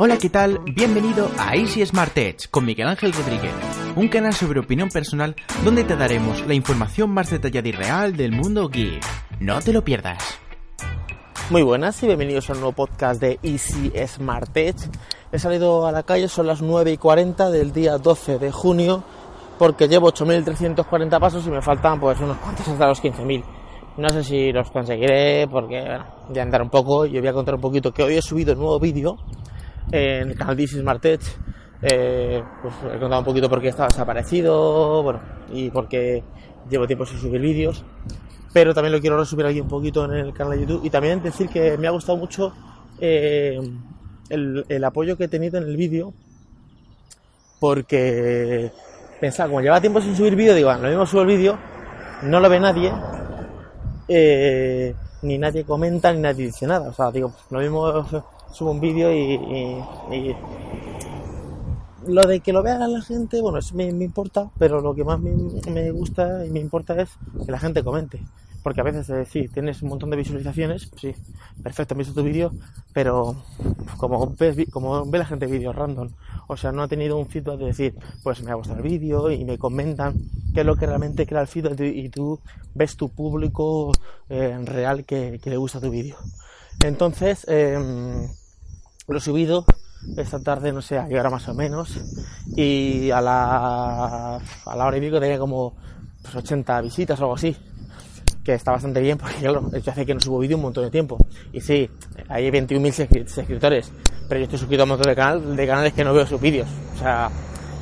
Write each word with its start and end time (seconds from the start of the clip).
Hola, 0.00 0.16
¿qué 0.16 0.30
tal? 0.30 0.60
Bienvenido 0.60 1.28
a 1.38 1.56
Easy 1.56 1.84
Smart 1.84 2.16
Edge 2.16 2.46
con 2.52 2.64
Miguel 2.64 2.86
Ángel 2.86 3.12
Rodríguez, 3.12 3.52
un 3.96 4.06
canal 4.06 4.32
sobre 4.32 4.60
opinión 4.60 4.90
personal 4.90 5.34
donde 5.64 5.82
te 5.82 5.96
daremos 5.96 6.46
la 6.46 6.54
información 6.54 7.10
más 7.10 7.30
detallada 7.30 7.66
y 7.66 7.72
real 7.72 8.16
del 8.16 8.30
mundo 8.30 8.68
geek. 8.68 9.02
No 9.40 9.60
te 9.60 9.72
lo 9.72 9.82
pierdas. 9.82 10.38
Muy 11.50 11.62
buenas 11.62 12.00
y 12.04 12.06
bienvenidos 12.06 12.48
a 12.48 12.52
un 12.52 12.60
nuevo 12.60 12.76
podcast 12.76 13.20
de 13.20 13.40
Easy 13.42 13.90
Smart 14.06 14.56
Edge. 14.56 14.88
He 15.32 15.38
salido 15.40 15.84
a 15.84 15.90
la 15.90 16.04
calle, 16.04 16.28
son 16.28 16.46
las 16.46 16.62
9 16.62 16.92
y 16.92 16.96
40 16.96 17.50
del 17.50 17.72
día 17.72 17.98
12 17.98 18.38
de 18.38 18.52
junio, 18.52 19.02
porque 19.58 19.88
llevo 19.88 20.12
8.340 20.12 21.18
pasos 21.18 21.44
y 21.44 21.50
me 21.50 21.60
faltan 21.60 21.98
pues 21.98 22.20
unos 22.20 22.36
cuantos 22.36 22.68
hasta 22.68 22.86
los 22.86 23.02
15.000. 23.02 23.42
No 23.96 24.08
sé 24.10 24.22
si 24.22 24.52
los 24.52 24.70
conseguiré 24.70 25.48
porque 25.48 25.80
bueno, 25.80 26.06
voy 26.28 26.38
andar 26.38 26.62
un 26.62 26.70
poco 26.70 27.04
y 27.04 27.16
os 27.16 27.20
voy 27.20 27.30
a 27.30 27.32
contar 27.32 27.56
un 27.56 27.60
poquito 27.60 27.92
que 27.92 28.04
hoy 28.04 28.16
he 28.16 28.22
subido 28.22 28.52
un 28.52 28.60
nuevo 28.60 28.78
vídeo 28.78 29.18
en 29.90 30.30
el 30.30 30.36
canal 30.36 30.58
Easy 30.58 30.80
Smart 30.80 31.04
Edge. 31.04 31.26
Eh, 31.80 32.42
pues 32.62 32.74
he 32.84 32.98
contado 32.98 33.20
un 33.20 33.24
poquito 33.24 33.48
por 33.48 33.60
qué 33.60 33.68
estaba 33.68 33.88
desaparecido, 33.88 35.02
bueno, 35.02 35.20
y 35.52 35.70
porque 35.70 36.24
llevo 36.68 36.86
tiempo 36.86 37.06
sin 37.06 37.18
subir 37.18 37.40
vídeos. 37.40 37.84
Pero 38.52 38.74
también 38.74 38.92
lo 38.92 39.00
quiero 39.00 39.18
resumir 39.18 39.46
aquí 39.46 39.60
un 39.60 39.68
poquito 39.68 40.04
en 40.06 40.12
el 40.12 40.32
canal 40.32 40.54
de 40.54 40.60
YouTube. 40.66 40.84
Y 40.84 40.90
también 40.90 41.22
decir 41.22 41.48
que 41.48 41.76
me 41.76 41.86
ha 41.86 41.90
gustado 41.90 42.18
mucho 42.18 42.52
eh, 42.98 43.60
el, 44.30 44.64
el 44.68 44.84
apoyo 44.84 45.16
que 45.16 45.24
he 45.24 45.28
tenido 45.28 45.58
en 45.58 45.64
el 45.64 45.76
vídeo. 45.76 46.14
Porque 47.60 48.70
pensaba, 49.20 49.48
como 49.48 49.60
lleva 49.60 49.80
tiempo 49.80 50.00
sin 50.00 50.16
subir 50.16 50.36
vídeo, 50.36 50.54
digo, 50.54 50.68
bueno, 50.68 50.82
lo 50.84 50.88
mismo 50.88 51.06
subo 51.06 51.22
el 51.22 51.26
vídeo, 51.26 51.58
no 52.22 52.38
lo 52.38 52.48
ve 52.48 52.60
nadie, 52.60 52.92
eh, 54.06 54.94
ni 55.22 55.38
nadie 55.38 55.64
comenta, 55.64 56.12
ni 56.12 56.20
nadie 56.20 56.46
dice 56.46 56.66
nada. 56.66 56.90
O 56.90 56.92
sea, 56.92 57.10
digo, 57.10 57.32
lo 57.50 57.58
mismo 57.58 58.04
subo 58.52 58.70
un 58.72 58.80
vídeo 58.80 59.12
y, 59.12 59.34
y- 59.34 60.16
y 60.16 60.36
lo 62.06 62.26
de 62.26 62.40
que 62.40 62.52
lo 62.52 62.62
vea 62.62 62.78
la 62.86 63.02
gente, 63.02 63.40
bueno, 63.40 63.58
eso 63.58 63.74
me, 63.74 63.92
me 63.92 64.04
importa, 64.04 64.48
pero 64.58 64.80
lo 64.80 64.94
que 64.94 65.04
más 65.04 65.20
me, 65.20 65.32
me 65.70 65.90
gusta 65.90 66.44
y 66.46 66.50
me 66.50 66.60
importa 66.60 67.00
es 67.00 67.10
que 67.44 67.52
la 67.52 67.58
gente 67.58 67.82
comente. 67.82 68.22
Porque 68.62 68.80
a 68.80 68.84
veces, 68.84 69.08
eh, 69.10 69.24
sí, 69.24 69.48
tienes 69.48 69.82
un 69.82 69.88
montón 69.90 70.10
de 70.10 70.16
visualizaciones, 70.16 70.90
sí, 71.00 71.14
perfecto, 71.62 71.94
han 71.94 71.98
visto 71.98 72.12
tu 72.14 72.22
vídeo, 72.22 72.52
pero 72.92 73.36
como, 73.98 74.34
ves, 74.38 74.56
como 74.70 75.06
ve 75.06 75.18
la 75.18 75.24
gente 75.26 75.46
vídeos 75.46 75.74
random, 75.76 76.08
o 76.48 76.56
sea, 76.56 76.72
no 76.72 76.82
ha 76.82 76.88
tenido 76.88 77.16
un 77.18 77.26
feedback 77.28 77.58
de 77.58 77.66
decir, 77.66 77.94
pues 78.22 78.42
me 78.42 78.50
ha 78.50 78.54
gustado 78.54 78.78
el 78.78 78.84
vídeo 78.88 79.30
y 79.30 79.44
me 79.44 79.58
comentan 79.58 80.14
qué 80.54 80.60
es 80.60 80.66
lo 80.66 80.76
que 80.76 80.86
realmente 80.86 81.26
crea 81.26 81.40
el 81.42 81.46
feedback 81.46 81.80
y 81.80 82.08
tú 82.10 82.40
ves 82.74 82.96
tu 82.96 83.08
público 83.10 83.92
eh, 84.28 84.58
real 84.64 85.04
que, 85.04 85.38
que 85.42 85.50
le 85.50 85.56
gusta 85.56 85.80
tu 85.80 85.90
vídeo. 85.90 86.16
Entonces, 86.84 87.44
em, 87.48 88.28
lo 89.08 89.18
he 89.18 89.20
subido 89.20 89.64
esta 90.16 90.38
tarde, 90.40 90.72
no 90.72 90.80
sé, 90.82 90.98
a 90.98 91.06
qué 91.08 91.18
hora 91.18 91.30
más 91.30 91.48
o 91.48 91.54
menos, 91.54 91.90
y 92.56 93.10
a 93.10 93.20
la, 93.20 94.36
a 94.36 94.76
la 94.76 94.86
hora 94.86 94.96
y 94.96 95.00
pico 95.00 95.18
tenía 95.20 95.38
como 95.38 95.74
pues, 96.22 96.34
80 96.36 96.80
visitas 96.82 97.18
o 97.20 97.24
algo 97.24 97.34
así, 97.34 97.56
que 98.44 98.54
está 98.54 98.70
bastante 98.72 99.00
bien 99.00 99.18
porque 99.18 99.34
claro, 99.36 99.70
yo 99.72 99.90
hace 99.92 100.06
que 100.06 100.14
no 100.14 100.20
subo 100.20 100.38
vídeo 100.38 100.56
un 100.56 100.62
montón 100.62 100.84
de 100.84 100.90
tiempo. 100.90 101.18
Y 101.52 101.60
sí, 101.60 101.88
hay 102.28 102.48
21.000 102.50 103.08
suscri- 103.08 103.26
suscriptores, 103.28 103.92
pero 104.28 104.38
yo 104.40 104.44
estoy 104.44 104.58
suscrito 104.58 104.82
a 104.82 104.84
un 104.84 104.90
montón 104.90 105.08
de, 105.08 105.16
canal, 105.16 105.56
de 105.56 105.66
canales 105.66 105.92
que 105.92 106.04
no 106.04 106.14
veo 106.14 106.26
sus 106.26 106.40
vídeos. 106.40 106.68
O 106.94 106.98
sea, 106.98 107.28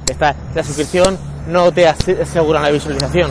esta, 0.08 0.34
la 0.54 0.64
suscripción 0.64 1.16
no 1.48 1.70
te 1.72 1.86
ase- 1.86 2.20
asegura 2.22 2.60
la 2.62 2.70
visualización. 2.70 3.30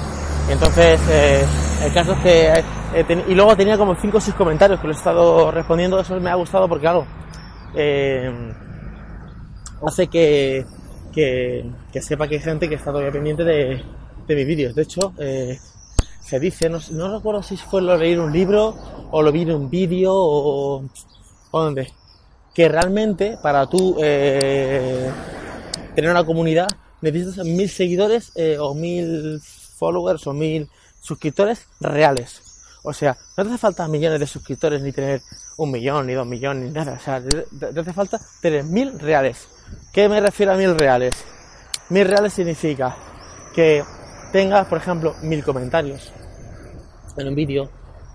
Entonces, 0.49 0.99
eh, 1.09 1.43
el 1.83 1.93
caso 1.93 2.13
es 2.13 2.19
que... 2.19 2.47
eh, 2.93 3.03
ten- 3.05 3.23
y 3.27 3.33
luego 3.33 3.55
tenía 3.57 3.77
como 3.77 3.95
5 3.95 4.17
o 4.17 4.21
6 4.21 4.35
comentarios 4.35 4.79
que 4.79 4.87
los 4.87 4.95
he 4.97 4.99
estado 4.99 5.49
respondiendo, 5.51 5.99
eso 5.99 6.17
me 6.19 6.29
ha 6.29 6.35
gustado 6.35 6.67
porque 6.69 6.83
claro, 6.83 7.05
eh, 7.75 8.31
hace 9.85 10.07
que, 10.07 10.65
que, 11.13 11.65
que 11.91 12.01
sepa 12.01 12.27
que 12.27 12.35
hay 12.35 12.41
gente 12.41 12.67
que 12.69 12.75
está 12.75 12.91
todavía 12.91 13.11
pendiente 13.11 13.43
de, 13.43 13.83
de 14.27 14.35
mis 14.35 14.47
vídeos. 14.47 14.75
De 14.75 14.83
hecho, 14.83 15.13
eh, 15.19 15.59
se 16.21 16.39
dice, 16.39 16.69
no, 16.69 16.79
no 16.91 17.17
recuerdo 17.17 17.43
si 17.43 17.57
fue 17.57 17.81
lo 17.81 17.97
leer 17.97 18.19
un 18.19 18.31
libro 18.31 18.75
o 19.11 19.21
lo 19.21 19.31
vi 19.31 19.43
en 19.43 19.51
un 19.51 19.69
vídeo 19.69 20.13
o, 20.13 20.83
o 21.51 21.61
dónde, 21.61 21.91
que 22.53 22.67
realmente 22.67 23.37
para 23.41 23.67
tú 23.67 23.97
eh, 24.01 25.11
tener 25.95 26.11
una 26.11 26.25
comunidad 26.25 26.67
necesitas 27.01 27.45
mil 27.45 27.69
seguidores 27.69 28.31
o 28.59 28.73
mil 28.73 29.39
followers 29.77 30.25
o 30.25 30.33
mil 30.33 30.67
suscriptores 31.01 31.67
reales. 31.79 32.41
O 32.83 32.93
sea, 32.93 33.17
no 33.37 33.43
te 33.43 33.49
hace 33.49 33.57
falta 33.59 33.87
millones 33.87 34.19
de 34.19 34.27
suscriptores 34.27 34.81
ni 34.81 34.91
tener 34.91 35.21
un 35.57 35.71
millón, 35.71 36.07
ni 36.07 36.13
dos 36.13 36.27
millones, 36.27 36.63
ni 36.65 36.71
nada. 36.71 36.93
O 36.93 36.99
sea, 36.99 37.21
te, 37.21 37.79
hace 37.79 37.93
falta 37.93 38.19
tener 38.41 38.63
mil 38.63 38.99
reales. 38.99 39.47
¿Qué 39.93 40.09
me 40.09 40.19
refiero 40.19 40.53
a 40.53 40.55
mil 40.57 40.77
reales? 40.77 41.13
Mil 41.89 42.07
reales 42.07 42.33
significa 42.33 42.95
que 43.53 43.83
tengas, 44.31 44.67
por 44.67 44.77
ejemplo, 44.77 45.15
mil 45.21 45.43
comentarios 45.43 46.11
en 47.17 47.27
un 47.27 47.35
vídeo, 47.35 47.69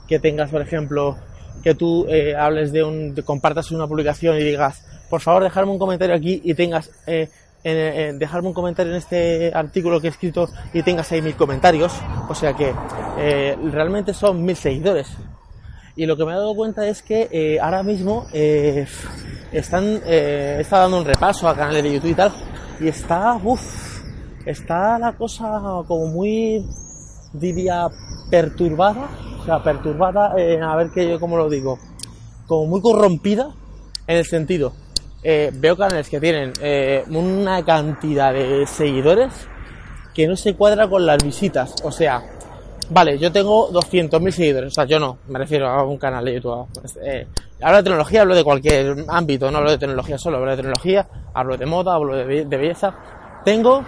que 0.07 0.19
tengas, 0.19 0.51
por 0.51 0.61
ejemplo, 0.61 1.17
que 1.63 1.75
tú 1.75 2.07
eh, 2.09 2.35
hables 2.37 2.73
de 2.73 2.85
un, 2.85 3.15
compartas 3.25 3.71
una 3.71 3.87
publicación 3.87 4.37
y 4.37 4.43
digas, 4.43 4.85
por 5.09 5.21
favor, 5.21 5.43
dejarme 5.43 5.73
un 5.73 5.79
comentario 5.79 6.15
aquí 6.15 6.41
y 6.45 6.55
tengas, 6.55 6.91
eh, 7.07 7.31
en- 7.65 8.19
dejarme 8.19 8.49
un 8.49 8.55
comentario 8.55 8.93
en 8.93 8.99
este 8.99 9.53
artículo 9.55 10.01
que 10.01 10.09
he 10.09 10.11
escrito 10.11 10.49
y 10.73 10.83
tengas 10.83 11.11
ahí 11.13 11.23
mil 11.23 11.35
comentarios, 11.37 11.93
o 12.29 12.35
sea 12.35 12.55
que 12.55 12.75
eh, 13.19 13.57
realmente 13.73 14.13
son 14.15 14.45
mil 14.45 14.57
seguidores. 14.57 15.09
Y 16.01 16.07
lo 16.07 16.17
que 16.17 16.25
me 16.25 16.33
he 16.33 16.35
dado 16.35 16.55
cuenta 16.55 16.89
es 16.89 17.03
que 17.03 17.29
eh, 17.31 17.61
ahora 17.61 17.83
mismo 17.83 18.27
eh, 18.33 18.87
están, 19.53 20.01
eh, 20.07 20.57
está 20.59 20.79
dando 20.79 20.97
un 20.97 21.05
repaso 21.05 21.47
a 21.47 21.55
canales 21.55 21.83
de 21.83 21.93
YouTube 21.93 22.13
y 22.13 22.15
tal, 22.15 22.33
y 22.81 22.89
está, 22.89 23.39
uff, 23.45 24.01
está 24.47 24.99
la 24.99 25.13
cosa 25.13 25.61
como 25.87 26.07
muy, 26.07 26.65
diría, 27.35 27.87
perturbada, 28.31 29.11
o 29.43 29.45
sea, 29.45 29.63
perturbada, 29.63 30.33
a 30.33 30.77
ver 30.77 30.91
que 30.91 31.07
yo 31.07 31.21
cómo 31.21 31.37
lo 31.37 31.51
digo, 31.51 31.79
como 32.47 32.65
muy 32.65 32.81
corrompida 32.81 33.51
en 34.07 34.17
el 34.17 34.25
sentido, 34.25 34.73
eh, 35.23 35.51
veo 35.53 35.77
canales 35.77 36.09
que 36.09 36.19
tienen 36.19 36.55
una 37.11 37.63
cantidad 37.63 38.33
de 38.33 38.67
seguidores 38.67 39.35
que 40.15 40.27
no 40.27 40.35
se 40.35 40.55
cuadra 40.55 40.89
con 40.89 41.05
las 41.05 41.23
visitas, 41.23 41.75
o 41.85 41.93
sea, 41.93 42.23
vale, 42.91 43.19
yo 43.19 43.31
tengo 43.33 43.71
200.000 43.71 44.33
seguidores, 44.33 44.73
o 44.73 44.75
sea, 44.75 44.85
yo 44.85 44.99
no, 44.99 45.19
me 45.29 45.39
refiero 45.39 45.69
a 45.69 45.85
un 45.85 45.97
canal 45.99 46.25
de 46.25 46.35
YouTube. 46.35 46.67
pues, 46.75 46.99
eh, 47.03 47.27
hablo 47.63 47.79
de 47.79 47.83
tecnología, 47.85 48.21
hablo 48.23 48.35
de 48.35 48.45
cualquier 48.45 49.05
ámbito, 49.09 49.51
no 49.51 49.59
hablo 49.59 49.71
de 49.71 49.79
tecnología 49.79 50.19
solo, 50.19 50.37
hablo 50.39 50.51
de 50.51 50.57
tecnología, 50.57 51.07
hablo 51.33 51.57
de 51.57 51.67
moda, 51.67 51.95
hablo 51.95 52.17
de, 52.17 52.25
be- 52.25 52.45
de 52.45 52.57
belleza. 52.57 52.95
Tengo 53.45 53.83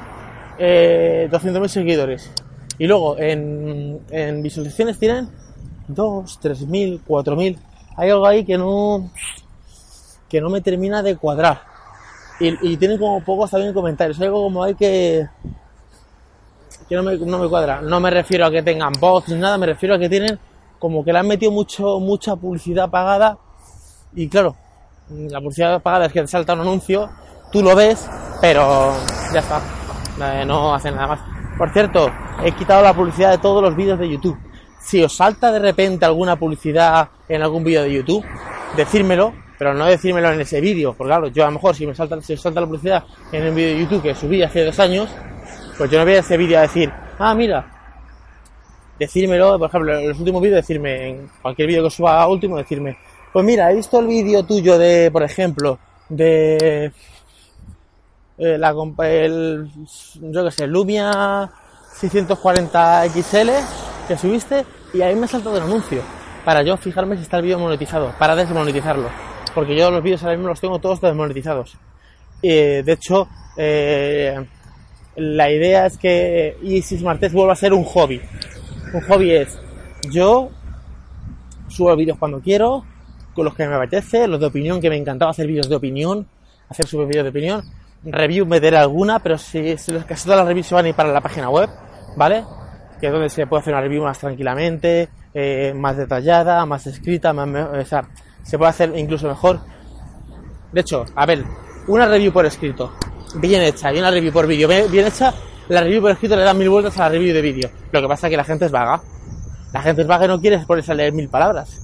eh, 0.58 1.28
200.000 1.30 1.68
seguidores. 1.68 2.30
Y 2.78 2.86
luego 2.86 3.18
en, 3.18 4.00
en 4.10 4.42
visualizaciones 4.42 4.98
tienen 4.98 5.28
2, 5.88 6.38
3.000, 6.40 7.00
4.000. 7.06 7.58
Hay 7.96 8.10
algo 8.10 8.26
ahí 8.26 8.44
que 8.44 8.56
no, 8.56 9.10
que 10.28 10.40
no 10.40 10.50
me 10.50 10.60
termina 10.60 11.02
de 11.02 11.16
cuadrar. 11.16 11.62
Y, 12.40 12.72
y 12.72 12.76
tienen 12.76 12.98
como 12.98 13.22
pocos 13.24 13.50
también 13.50 13.72
comentarios. 13.74 14.18
Hay 14.20 14.26
algo 14.26 14.42
como 14.44 14.64
hay 14.64 14.74
que, 14.74 15.28
que 16.88 16.94
no 16.96 17.02
me, 17.02 17.16
no 17.16 17.38
me 17.38 17.48
cuadra. 17.48 17.80
No 17.80 18.00
me 18.00 18.10
refiero 18.10 18.46
a 18.46 18.50
que 18.50 18.62
tengan 18.62 18.92
bots 18.98 19.28
ni 19.28 19.36
nada, 19.36 19.58
me 19.58 19.66
refiero 19.66 19.94
a 19.94 19.98
que 19.98 20.08
tienen 20.08 20.38
como 20.78 21.04
que 21.04 21.12
le 21.12 21.20
han 21.20 21.28
metido 21.28 21.52
mucho, 21.52 22.00
mucha 22.00 22.34
publicidad 22.34 22.90
pagada. 22.90 23.38
Y 24.14 24.28
claro, 24.28 24.56
la 25.08 25.40
publicidad 25.40 25.80
pagada 25.80 26.06
es 26.06 26.12
que 26.12 26.22
te 26.22 26.26
salta 26.26 26.54
un 26.54 26.60
anuncio, 26.62 27.08
tú 27.52 27.62
lo 27.62 27.76
ves, 27.76 28.08
pero 28.40 28.92
ya 29.32 29.40
está. 29.40 29.60
Eh, 30.20 30.44
no 30.44 30.74
hacen 30.74 30.94
nada 30.96 31.06
más. 31.06 31.20
Por 31.56 31.72
cierto, 31.72 32.10
he 32.42 32.52
quitado 32.52 32.82
la 32.82 32.94
publicidad 32.94 33.30
de 33.30 33.38
todos 33.38 33.62
los 33.62 33.76
vídeos 33.76 33.98
de 33.98 34.08
YouTube. 34.08 34.36
Si 34.80 35.02
os 35.02 35.14
salta 35.14 35.52
de 35.52 35.60
repente 35.60 36.04
alguna 36.04 36.36
publicidad 36.36 37.10
en 37.28 37.42
algún 37.42 37.62
vídeo 37.62 37.82
de 37.84 37.92
YouTube, 37.92 38.24
decírmelo, 38.76 39.32
pero 39.58 39.74
no 39.74 39.84
decírmelo 39.86 40.32
en 40.32 40.40
ese 40.40 40.60
vídeo, 40.60 40.94
porque 40.94 41.10
claro, 41.10 41.28
yo 41.28 41.44
a 41.44 41.46
lo 41.46 41.52
mejor 41.52 41.76
si 41.76 41.86
me 41.86 41.94
salta, 41.94 42.20
si 42.20 42.32
os 42.32 42.40
salta 42.40 42.60
la 42.60 42.66
publicidad 42.66 43.04
en 43.30 43.48
un 43.48 43.54
vídeo 43.54 43.74
de 43.74 43.80
YouTube 43.82 44.02
que 44.02 44.14
subí 44.16 44.42
hace 44.42 44.64
dos 44.64 44.80
años, 44.80 45.08
pues 45.76 45.90
yo 45.90 45.98
no 45.98 46.04
voy 46.04 46.14
a 46.14 46.20
ese 46.20 46.36
vídeo 46.36 46.58
a 46.58 46.62
decir, 46.62 46.92
ah, 47.18 47.34
mira, 47.34 47.66
decírmelo, 48.98 49.58
por 49.58 49.68
ejemplo, 49.68 49.98
en 49.98 50.08
los 50.08 50.18
últimos 50.18 50.42
vídeos, 50.42 50.56
decirme, 50.56 51.08
en 51.08 51.30
cualquier 51.40 51.68
vídeo 51.68 51.84
que 51.84 51.90
suba 51.90 52.26
último, 52.26 52.56
decirme, 52.56 52.96
pues 53.32 53.44
mira, 53.44 53.70
he 53.70 53.76
visto 53.76 53.98
el 53.98 54.06
vídeo 54.06 54.44
tuyo 54.44 54.78
de, 54.78 55.10
por 55.10 55.22
ejemplo, 55.22 55.78
de 56.08 56.92
eh, 58.38 58.58
la, 58.58 58.74
el, 59.04 59.68
yo 60.20 60.44
que 60.44 60.50
sé, 60.50 60.66
Lumia 60.66 61.50
640 61.94 63.08
XL 63.08 63.50
que 64.08 64.18
subiste 64.18 64.64
y 64.92 65.00
ahí 65.00 65.14
me 65.14 65.24
ha 65.24 65.28
saltado 65.28 65.56
el 65.56 65.62
anuncio 65.62 66.02
para 66.44 66.62
yo 66.62 66.76
fijarme 66.76 67.16
si 67.16 67.22
está 67.22 67.36
el 67.36 67.44
vídeo 67.44 67.58
monetizado, 67.58 68.12
para 68.18 68.34
desmonetizarlo, 68.34 69.08
porque 69.54 69.76
yo 69.76 69.90
los 69.90 70.02
vídeos 70.02 70.22
ahora 70.22 70.36
mismo 70.36 70.48
los 70.48 70.60
tengo 70.60 70.78
todos 70.80 71.00
desmonetizados. 71.00 71.76
Eh, 72.42 72.82
de 72.84 72.92
hecho, 72.92 73.28
eh, 73.56 74.44
la 75.16 75.50
idea 75.50 75.86
es 75.86 75.98
que 75.98 76.56
Easy 76.62 76.98
Smart 76.98 77.20
Test 77.20 77.34
vuelva 77.34 77.52
a 77.52 77.56
ser 77.56 77.72
un 77.72 77.84
hobby. 77.84 78.20
Un 78.94 79.00
hobby 79.02 79.32
es 79.32 79.58
yo 80.10 80.50
subo 81.68 81.94
vídeos 81.96 82.18
cuando 82.18 82.40
quiero, 82.40 82.84
con 83.34 83.44
los 83.44 83.54
que 83.54 83.66
me 83.66 83.74
apetece, 83.74 84.26
los 84.26 84.40
de 84.40 84.46
opinión, 84.46 84.80
que 84.80 84.90
me 84.90 84.96
encantaba 84.96 85.30
hacer 85.30 85.46
vídeos 85.46 85.68
de 85.68 85.76
opinión. 85.76 86.26
hacer 86.68 86.86
sus 86.86 87.06
vídeos 87.06 87.24
de 87.24 87.30
opinión. 87.30 87.62
Review 88.04 88.46
meteré 88.46 88.78
alguna, 88.78 89.20
pero 89.20 89.38
si, 89.38 89.76
si 89.76 89.92
casi 89.92 90.24
todas 90.24 90.40
las 90.40 90.48
reviews 90.48 90.66
se 90.66 90.74
van 90.74 90.86
a 90.86 90.88
ir 90.88 90.94
para 90.94 91.12
la 91.12 91.20
página 91.20 91.50
web, 91.50 91.68
¿vale? 92.16 92.44
Que 93.00 93.06
es 93.06 93.12
donde 93.12 93.28
se 93.28 93.46
puede 93.46 93.60
hacer 93.60 93.74
una 93.74 93.82
review 93.82 94.02
más 94.02 94.18
tranquilamente, 94.18 95.08
eh, 95.34 95.72
más 95.76 95.96
detallada, 95.96 96.64
más 96.66 96.86
escrita, 96.86 97.32
más, 97.32 97.48
o 97.48 97.84
sea, 97.84 98.08
se 98.42 98.58
puede 98.58 98.70
hacer 98.70 98.92
incluso 98.96 99.28
mejor. 99.28 99.60
De 100.72 100.80
hecho, 100.80 101.04
a 101.14 101.26
ver, 101.26 101.44
una 101.86 102.06
review 102.06 102.32
por 102.32 102.46
escrito, 102.46 102.92
bien 103.34 103.62
hecha, 103.62 103.92
y 103.92 103.98
una 103.98 104.10
review 104.10 104.32
por 104.32 104.46
vídeo, 104.46 104.68
bien, 104.68 105.06
hecha, 105.06 105.34
la 105.68 105.82
review 105.82 106.00
por 106.02 106.10
escrito 106.10 106.36
le 106.36 106.42
da 106.42 106.54
mil 106.54 106.68
vueltas 106.68 106.98
a 106.98 107.04
la 107.04 107.08
review 107.10 107.34
de 107.34 107.42
vídeo. 107.42 107.70
Lo 107.90 108.00
que 108.00 108.08
pasa 108.08 108.26
es 108.26 108.30
que 108.30 108.36
la 108.36 108.44
gente 108.44 108.66
es 108.66 108.70
vaga. 108.70 109.02
La 109.72 109.80
gente 109.82 110.02
es 110.02 110.08
vaga 110.08 110.26
y 110.26 110.28
no 110.28 110.40
quiere 110.40 110.58
ponerse 110.60 110.92
a 110.92 110.94
leer 110.94 111.12
mil 111.12 111.28
palabras. 111.28 111.78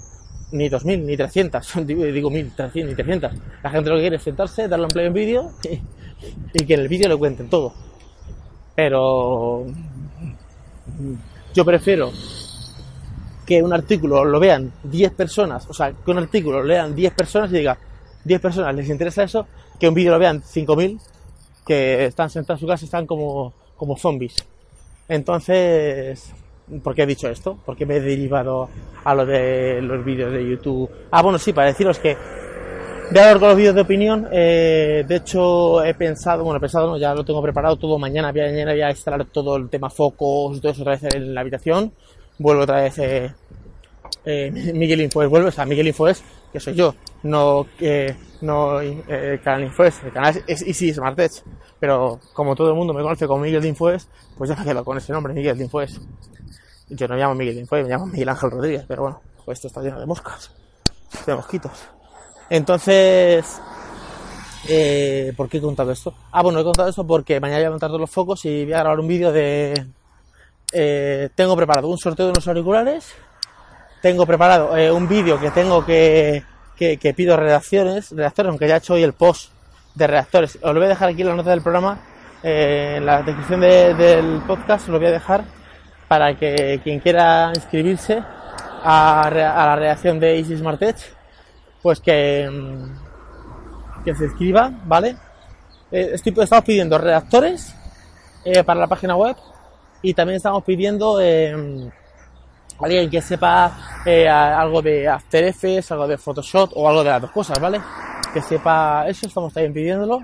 Ni 0.52 0.68
dos 0.68 0.84
mil, 0.84 1.06
ni 1.06 1.16
trescientas. 1.16 1.72
Digo 1.84 2.30
mil, 2.30 2.54
trescientas, 2.54 2.90
ni 2.90 2.94
trescientas. 2.94 3.34
La 3.62 3.70
gente 3.70 3.90
lo 3.90 3.96
que 3.96 4.02
quiere 4.02 4.16
es 4.16 4.22
sentarse, 4.22 4.68
darle 4.68 4.86
un 4.86 4.90
play 4.90 5.06
en 5.06 5.12
vídeo 5.12 5.52
y, 5.64 5.80
y 6.62 6.66
que 6.66 6.74
en 6.74 6.80
el 6.80 6.88
vídeo 6.88 7.08
lo 7.08 7.18
cuenten 7.18 7.48
todo. 7.48 7.72
Pero 8.74 9.66
yo 11.54 11.64
prefiero 11.64 12.12
que 13.48 13.62
un 13.62 13.72
artículo 13.72 14.24
lo 14.24 14.38
vean 14.38 14.70
10 14.84 15.12
personas, 15.12 15.66
o 15.68 15.72
sea, 15.72 15.92
que 15.92 16.10
un 16.10 16.18
artículo 16.18 16.58
lo 16.58 16.64
lean 16.64 16.94
10 16.94 17.14
personas 17.14 17.50
y 17.50 17.54
diga, 17.54 17.78
10 18.24 18.40
personas 18.40 18.74
les 18.74 18.88
interesa 18.90 19.22
eso, 19.22 19.46
que 19.80 19.88
un 19.88 19.94
vídeo 19.94 20.12
lo 20.12 20.18
vean 20.18 20.42
5.000 20.42 21.00
que 21.69 22.06
están 22.06 22.31
sentados 22.31 22.62
en 22.62 22.67
su 22.67 22.67
casa 22.67 22.85
están 22.87 23.06
como, 23.06 23.53
como 23.76 23.94
zombies. 23.94 24.35
Entonces, 25.06 26.32
¿por 26.82 26.94
qué 26.94 27.03
he 27.03 27.06
dicho 27.06 27.29
esto? 27.29 27.59
¿Por 27.67 27.76
qué 27.76 27.85
me 27.85 27.97
he 27.97 28.00
derivado 28.00 28.70
a 29.05 29.15
lo 29.15 29.26
de 29.26 29.82
los 29.82 30.03
vídeos 30.03 30.32
de 30.32 30.49
YouTube? 30.49 30.91
Ah, 31.11 31.20
bueno, 31.20 31.38
sí, 31.38 31.53
para 31.53 31.67
deciros 31.67 31.99
que 31.99 32.17
de 33.11 33.20
hablar 33.20 33.38
con 33.38 33.49
los 33.49 33.56
vídeos 33.59 33.75
de 33.75 33.82
opinión, 33.82 34.29
eh, 34.32 35.05
de 35.06 35.17
hecho 35.17 35.85
he 35.85 35.93
pensado, 35.93 36.43
bueno, 36.43 36.56
he 36.56 36.61
pensado, 36.61 36.87
no, 36.88 36.97
ya 36.97 37.15
lo 37.15 37.23
tengo 37.23 37.43
preparado 37.43 37.76
todo, 37.76 37.99
mañana, 37.99 38.32
mañana 38.32 38.73
voy 38.73 38.82
a 38.82 38.91
instalar 38.91 39.26
todo 39.26 39.56
el 39.56 39.69
tema 39.69 39.91
focos 39.91 40.61
todo 40.61 40.73
eso 40.73 40.82
otra 40.82 40.93
vez 40.93 41.15
en 41.15 41.35
la 41.35 41.43
habitación, 41.43 41.93
vuelvo 42.38 42.62
otra 42.62 42.82
vez 42.82 42.99
eh, 42.99 43.31
eh, 44.25 44.50
Miguel 44.75 45.03
Infoes, 45.03 45.29
vuelve, 45.29 45.49
o 45.49 45.53
sea, 45.53 45.67
Miguel 45.67 45.88
Infoes, 45.88 46.23
que 46.50 46.61
soy 46.61 46.75
yo, 46.75 46.94
no, 47.23 47.67
eh, 47.81 48.17
no 48.41 48.81
eh, 48.81 49.41
Canal 49.43 49.65
Infoes, 49.65 50.03
el 50.05 50.12
canal 50.12 50.43
es 50.47 50.62
Easy 50.62 50.93
Smart 50.93 51.19
Edge, 51.19 51.43
pero 51.81 52.20
como 52.32 52.55
todo 52.55 52.70
el 52.70 52.75
mundo 52.75 52.94
me 52.94 53.03
conoce 53.03 53.26
como 53.26 53.43
Miguel 53.43 53.62
de 53.62 53.69
Infoes, 53.69 54.09
pues 54.37 54.50
quedo 54.53 54.85
con 54.85 54.99
ese 54.99 55.12
nombre, 55.12 55.32
Miguel 55.32 55.59
de. 55.59 55.69
Yo 56.91 57.09
no 57.09 57.15
me 57.15 57.20
llamo 57.20 57.35
Miguel 57.35 57.67
de 57.67 57.82
me 57.82 57.88
llamo 57.88 58.06
Miguel 58.06 58.29
Ángel 58.29 58.50
Rodríguez, 58.50 58.85
pero 58.87 59.03
bueno, 59.03 59.20
pues 59.44 59.59
esto 59.59 59.69
está 59.69 59.82
lleno 59.82 60.00
de 60.00 60.06
moscas, 60.06 60.50
de 61.26 61.35
mosquitos. 61.35 61.73
Entonces, 62.50 63.61
eh, 64.69 65.32
¿por 65.37 65.49
qué 65.49 65.59
he 65.59 65.61
contado 65.61 65.91
esto? 65.91 66.15
Ah, 66.32 66.43
bueno, 66.43 66.61
he 66.61 66.65
contado 66.65 66.88
esto 66.88 67.06
porque 67.06 67.41
mañana 67.41 67.59
voy 67.59 67.67
a 67.67 67.70
montar 67.70 67.88
todos 67.88 68.00
los 68.00 68.11
focos 68.11 68.44
y 68.44 68.65
voy 68.65 68.73
a 68.73 68.79
grabar 68.79 69.00
un 69.00 69.09
vídeo 69.09 69.32
de... 69.32 69.87
Eh, 70.73 71.31
tengo 71.35 71.56
preparado 71.56 71.88
un 71.88 71.99
sorteo 71.99 72.26
de 72.26 72.32
unos 72.32 72.47
auriculares, 72.47 73.15
tengo 74.03 74.26
preparado 74.26 74.76
eh, 74.76 74.93
un 74.93 75.09
vídeo 75.09 75.41
que 75.41 75.50
tengo 75.50 75.85
que, 75.85 76.44
que, 76.78 77.14
pido 77.14 77.36
redacciones, 77.36 78.12
redactores, 78.12 78.50
aunque 78.50 78.69
ya 78.69 78.76
he 78.76 78.78
hecho 78.78 78.94
hoy 78.94 79.02
el 79.02 79.12
post 79.12 79.50
de 79.94 80.06
redactores. 80.06 80.56
Os 80.62 80.72
lo 80.72 80.75
voy 80.75 80.84
a 80.84 80.90
dejar 80.90 81.08
aquí 81.08 81.22
en 81.22 81.28
la 81.28 81.34
nota 81.34 81.50
del 81.50 81.62
programa, 81.62 81.98
eh, 82.42 82.94
en 82.98 83.06
la 83.06 83.22
descripción 83.22 83.60
de, 83.60 83.94
del 83.94 84.42
podcast, 84.46 84.88
lo 84.88 84.98
voy 84.98 85.08
a 85.08 85.12
dejar 85.12 85.44
para 86.06 86.34
que 86.36 86.80
quien 86.82 87.00
quiera 87.00 87.52
inscribirse 87.54 88.22
a, 88.82 89.28
la 89.30 89.76
redacción 89.76 90.19
de 90.19 90.38
Easy 90.38 90.56
Smart 90.56 90.80
Edge 90.82 91.19
pues 91.82 92.00
que, 92.00 92.48
que 94.04 94.14
se 94.14 94.26
escriba, 94.26 94.72
¿vale? 94.84 95.16
Eh, 95.90 96.10
estoy, 96.12 96.34
estamos 96.38 96.64
pidiendo 96.64 96.98
redactores 96.98 97.74
eh, 98.44 98.62
para 98.64 98.81
la 98.81 98.86
página 98.86 99.16
web 99.16 99.36
y 100.02 100.14
también 100.14 100.36
estamos 100.36 100.64
pidiendo 100.64 101.20
eh, 101.20 101.90
alguien 102.80 103.10
que 103.10 103.20
sepa 103.20 104.02
eh, 104.04 104.28
algo 104.28 104.82
de 104.82 105.08
After 105.08 105.44
Effects, 105.44 105.92
algo 105.92 106.06
de 106.06 106.19
Photoshop 106.19 106.72
o 106.75 106.88
algo 106.88 107.04
de 107.04 107.10
las 107.10 107.22
dos 107.22 107.30
cosas, 107.30 107.58
¿vale? 107.60 107.80
Que 108.32 108.42
sepa 108.42 109.06
eso, 109.08 109.26
estamos 109.26 109.52
también 109.52 109.72
pidiéndolo. 109.72 110.20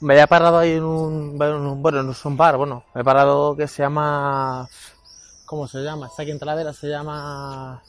Me 0.00 0.20
he 0.20 0.26
parado 0.26 0.58
ahí 0.58 0.72
en 0.72 0.84
un, 0.84 1.38
bueno, 1.38 2.02
no 2.02 2.12
es 2.12 2.24
un 2.24 2.36
bar, 2.36 2.56
bueno, 2.56 2.84
me 2.94 3.02
he 3.02 3.04
parado 3.04 3.56
que 3.56 3.68
se 3.68 3.82
llama, 3.82 4.68
¿cómo 5.46 5.68
se 5.68 5.78
llama? 5.78 6.06
Está 6.06 6.22
aquí 6.22 6.32
en 6.32 6.38
Talavera, 6.38 6.72
se 6.72 6.88
llama 6.88 7.82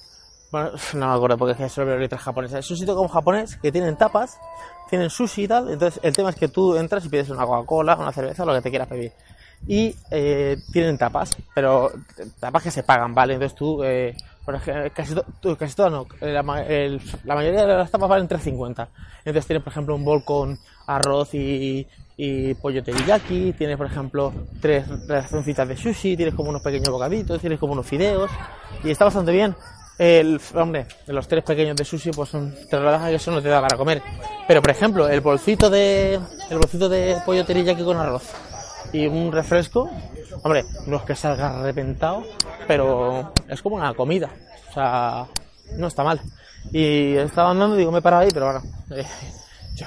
bueno, 0.53 0.69
no 0.93 1.07
me 1.07 1.15
acuerdo 1.15 1.37
porque 1.39 1.63
es 1.63 1.71
sobre 1.71 1.97
letras 1.97 2.21
japonesas. 2.21 2.59
Es 2.59 2.69
un 2.69 2.77
sitio 2.77 2.95
como 2.95 3.09
japonés 3.09 3.57
que 3.57 3.71
tienen 3.71 3.97
tapas, 3.97 4.39
tienen 4.87 5.09
sushi 5.09 5.45
y 5.45 5.47
tal. 5.47 5.67
Entonces, 5.71 5.99
el 6.03 6.13
tema 6.13 6.29
es 6.29 6.35
que 6.35 6.47
tú 6.47 6.75
entras 6.75 7.03
y 7.05 7.09
pides 7.09 7.31
una 7.31 7.43
Coca-Cola, 7.43 7.95
una 7.95 8.11
cerveza, 8.11 8.45
lo 8.45 8.53
que 8.53 8.61
te 8.61 8.69
quieras 8.69 8.87
pedir. 8.87 9.11
Y 9.67 9.95
eh, 10.11 10.57
tienen 10.71 10.97
tapas, 10.97 11.31
pero 11.55 11.91
tapas 12.39 12.63
que 12.63 12.71
se 12.71 12.83
pagan, 12.83 13.15
¿vale? 13.15 13.35
Entonces 13.35 13.57
tú, 13.57 13.81
eh, 13.83 14.15
casi, 14.93 15.15
casi 15.57 15.75
todas 15.75 15.91
no, 15.91 16.05
la, 16.19 16.63
el, 16.63 17.01
la, 17.23 17.35
mayoría 17.35 17.65
de 17.65 17.77
las 17.77 17.89
tapas 17.91 18.09
valen 18.09 18.27
3.50. 18.27 18.87
Entonces 19.19 19.47
tienes, 19.47 19.63
por 19.63 19.71
ejemplo, 19.71 19.95
un 19.95 20.03
bol 20.03 20.23
con 20.25 20.59
arroz 20.87 21.29
y, 21.33 21.87
pollo 22.61 22.83
teriyaki, 22.83 23.53
tienes, 23.53 23.77
por 23.77 23.87
ejemplo, 23.87 24.33
tres 24.61 24.85
razoncitas 25.07 25.67
de 25.67 25.77
sushi, 25.77 26.17
tienes 26.17 26.35
como 26.35 26.49
unos 26.49 26.61
pequeños 26.61 26.89
bocaditos, 26.89 27.39
tienes 27.39 27.59
como 27.59 27.73
unos 27.73 27.87
fideos, 27.87 28.29
y 28.83 28.91
está 28.91 29.05
bastante 29.05 29.31
bien. 29.31 29.55
El, 29.97 30.41
hombre, 30.55 30.87
los 31.07 31.27
tres 31.27 31.43
pequeños 31.43 31.75
de 31.77 31.85
sushi, 31.85 32.11
pues 32.11 32.29
son, 32.29 32.53
te 32.69 32.77
relajas 32.77 33.09
que 33.09 33.15
eso 33.15 33.31
no 33.31 33.41
te 33.41 33.47
da 33.47 33.61
para 33.61 33.77
comer. 33.77 34.01
Pero, 34.47 34.61
por 34.61 34.71
ejemplo, 34.71 35.07
el 35.07 35.21
bolsito 35.21 35.69
de, 35.69 36.15
el 36.49 36.57
bolsito 36.57 36.89
de 36.89 37.17
pollo 37.25 37.45
teriyaki 37.45 37.83
con 37.83 37.97
arroz 37.97 38.23
y 38.93 39.07
un 39.07 39.31
refresco, 39.31 39.89
hombre, 40.43 40.63
no 40.85 40.97
es 40.97 41.03
que 41.03 41.15
salga 41.15 41.61
reventado, 41.63 42.23
pero 42.67 43.33
es 43.49 43.61
como 43.61 43.75
una 43.75 43.93
comida. 43.93 44.29
O 44.69 44.73
sea, 44.73 45.25
no 45.75 45.87
está 45.87 46.03
mal. 46.03 46.21
Y 46.71 47.15
estaba 47.15 47.51
andando, 47.51 47.75
digo, 47.75 47.91
me 47.91 47.99
he 47.99 48.01
parado 48.01 48.21
ahí, 48.21 48.29
pero 48.31 48.45
bueno, 48.45 48.61
eh, 48.91 49.05
yo 49.75 49.85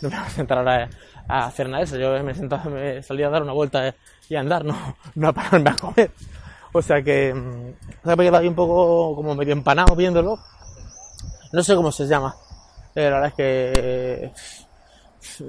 no 0.00 0.08
me 0.08 0.16
voy 0.16 0.26
a 0.26 0.30
sentar 0.30 0.58
ahora 0.58 0.88
a 1.28 1.46
hacer 1.46 1.68
nada 1.68 1.78
de 1.78 1.84
eso. 1.84 1.96
Yo 1.98 2.22
me 2.24 2.34
sentado, 2.34 2.70
me 2.70 3.02
salí 3.02 3.22
a 3.22 3.28
dar 3.28 3.42
una 3.42 3.52
vuelta 3.52 3.94
y 4.28 4.34
a 4.34 4.40
andar, 4.40 4.64
no, 4.64 4.96
no 5.14 5.28
a 5.28 5.32
pararme 5.32 5.70
a 5.70 5.76
comer. 5.76 6.10
O 6.72 6.82
sea 6.82 7.02
que 7.02 7.34
se 8.04 8.10
ha 8.10 8.16
quedado 8.16 8.36
ahí 8.38 8.48
un 8.48 8.54
poco 8.54 9.16
como 9.16 9.34
medio 9.34 9.52
empanado 9.52 9.94
viéndolo. 9.94 10.38
No 11.52 11.62
sé 11.62 11.74
cómo 11.74 11.92
se 11.92 12.06
llama. 12.06 12.34
Pero 12.92 13.10
la 13.10 13.20
verdad 13.20 13.28
es 13.28 13.34
que 13.34 14.32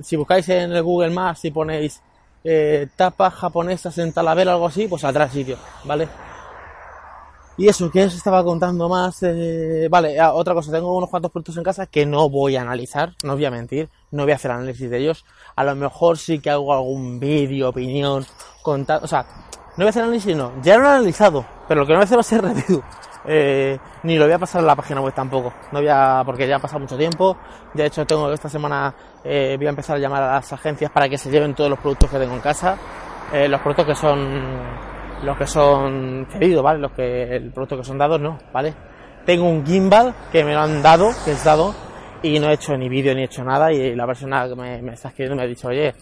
si 0.03 0.15
buscáis 0.15 0.47
en 0.49 0.71
el 0.71 0.83
Google 0.83 1.09
Maps 1.09 1.45
y 1.45 1.51
ponéis 1.51 2.01
eh, 2.49 2.87
tapas 2.95 3.33
japonesas 3.33 3.97
en 3.97 4.13
Talavera 4.13 4.53
algo 4.53 4.67
así, 4.67 4.87
pues 4.87 5.03
el 5.03 5.29
sitio, 5.29 5.57
¿vale? 5.83 6.07
Y 7.57 7.67
eso, 7.67 7.91
que 7.91 8.05
os 8.05 8.13
estaba 8.13 8.41
contando 8.41 8.87
más. 8.87 9.21
Eh, 9.23 9.87
vale, 9.89 10.15
otra 10.21 10.53
cosa, 10.53 10.71
tengo 10.71 10.95
unos 10.95 11.09
cuantos 11.09 11.29
productos 11.29 11.57
en 11.57 11.63
casa 11.63 11.87
que 11.87 12.05
no 12.05 12.29
voy 12.29 12.55
a 12.55 12.61
analizar, 12.61 13.15
no 13.23 13.33
voy 13.33 13.43
a 13.43 13.51
mentir, 13.51 13.89
no 14.11 14.23
voy 14.23 14.31
a 14.31 14.35
hacer 14.35 14.51
análisis 14.51 14.89
de 14.89 14.97
ellos. 14.97 15.25
A 15.57 15.65
lo 15.65 15.75
mejor 15.75 16.17
sí 16.17 16.39
que 16.39 16.49
hago 16.49 16.73
algún 16.73 17.19
vídeo, 17.19 17.67
opinión, 17.67 18.25
contar, 18.61 19.03
o 19.03 19.07
sea, 19.07 19.23
no 19.71 19.77
voy 19.77 19.87
a 19.87 19.89
hacer 19.89 20.03
análisis, 20.03 20.33
no. 20.33 20.53
Ya 20.61 20.77
lo 20.77 20.85
he 20.85 20.87
analizado, 20.87 21.45
pero 21.67 21.81
lo 21.81 21.87
que 21.87 21.93
no 21.93 21.99
voy 21.99 22.03
a 22.03 22.05
hacer 22.05 22.17
va 22.17 22.21
a 22.21 22.23
ser 22.23 22.43
review. 22.43 22.81
Eh, 23.29 23.77
ni 24.03 24.17
lo 24.17 24.23
voy 24.23 24.33
a 24.33 24.39
pasar 24.39 24.63
a 24.63 24.65
la 24.65 24.75
página 24.75 25.01
web 25.01 25.13
tampoco. 25.13 25.53
No 25.71 25.79
voy 25.79 25.89
a, 25.89 26.23
porque 26.25 26.47
ya 26.47 26.55
ha 26.55 26.59
pasado 26.59 26.79
mucho 26.79 26.97
tiempo. 26.97 27.37
De 27.73 27.85
hecho, 27.85 28.05
tengo 28.05 28.31
esta 28.31 28.47
semana 28.47 28.93
eh, 29.23 29.55
voy 29.57 29.67
a 29.67 29.69
empezar 29.69 29.97
a 29.97 29.99
llamar 29.99 30.23
a 30.23 30.33
las 30.35 30.53
agencias 30.53 30.89
para 30.91 31.09
que 31.09 31.17
se 31.17 31.29
lleven 31.29 31.53
todos 31.53 31.69
los 31.69 31.79
productos 31.79 32.09
que 32.09 32.17
tengo 32.17 32.33
en 32.33 32.41
casa. 32.41 32.77
Eh, 33.33 33.49
los 33.49 33.59
productos 33.59 33.85
que 33.85 33.95
son 33.95 34.87
los 35.23 35.37
que 35.37 35.47
son 35.47 36.27
cedidos, 36.29 36.63
¿vale? 36.63 36.79
Los 36.79 36.91
que 36.91 37.35
el 37.35 37.51
producto 37.51 37.77
que 37.77 37.83
son 37.83 37.97
dados, 37.97 38.21
no, 38.21 38.37
¿vale? 38.53 38.73
Tengo 39.25 39.49
un 39.49 39.65
gimbal 39.65 40.13
que 40.31 40.43
me 40.45 40.53
lo 40.53 40.61
han 40.61 40.81
dado, 40.81 41.09
que 41.25 41.31
es 41.31 41.43
dado, 41.43 41.75
y 42.21 42.39
no 42.39 42.49
he 42.49 42.53
hecho 42.53 42.77
ni 42.77 42.87
vídeo 42.87 43.13
ni 43.13 43.23
he 43.23 43.25
hecho 43.25 43.43
nada. 43.43 43.73
Y 43.73 43.93
la 43.93 44.05
persona 44.05 44.47
que 44.47 44.55
me 44.55 44.93
está 44.93 45.09
escribiendo 45.09 45.35
me 45.35 45.43
ha 45.43 45.47
dicho, 45.47 45.67
oye, 45.67 45.93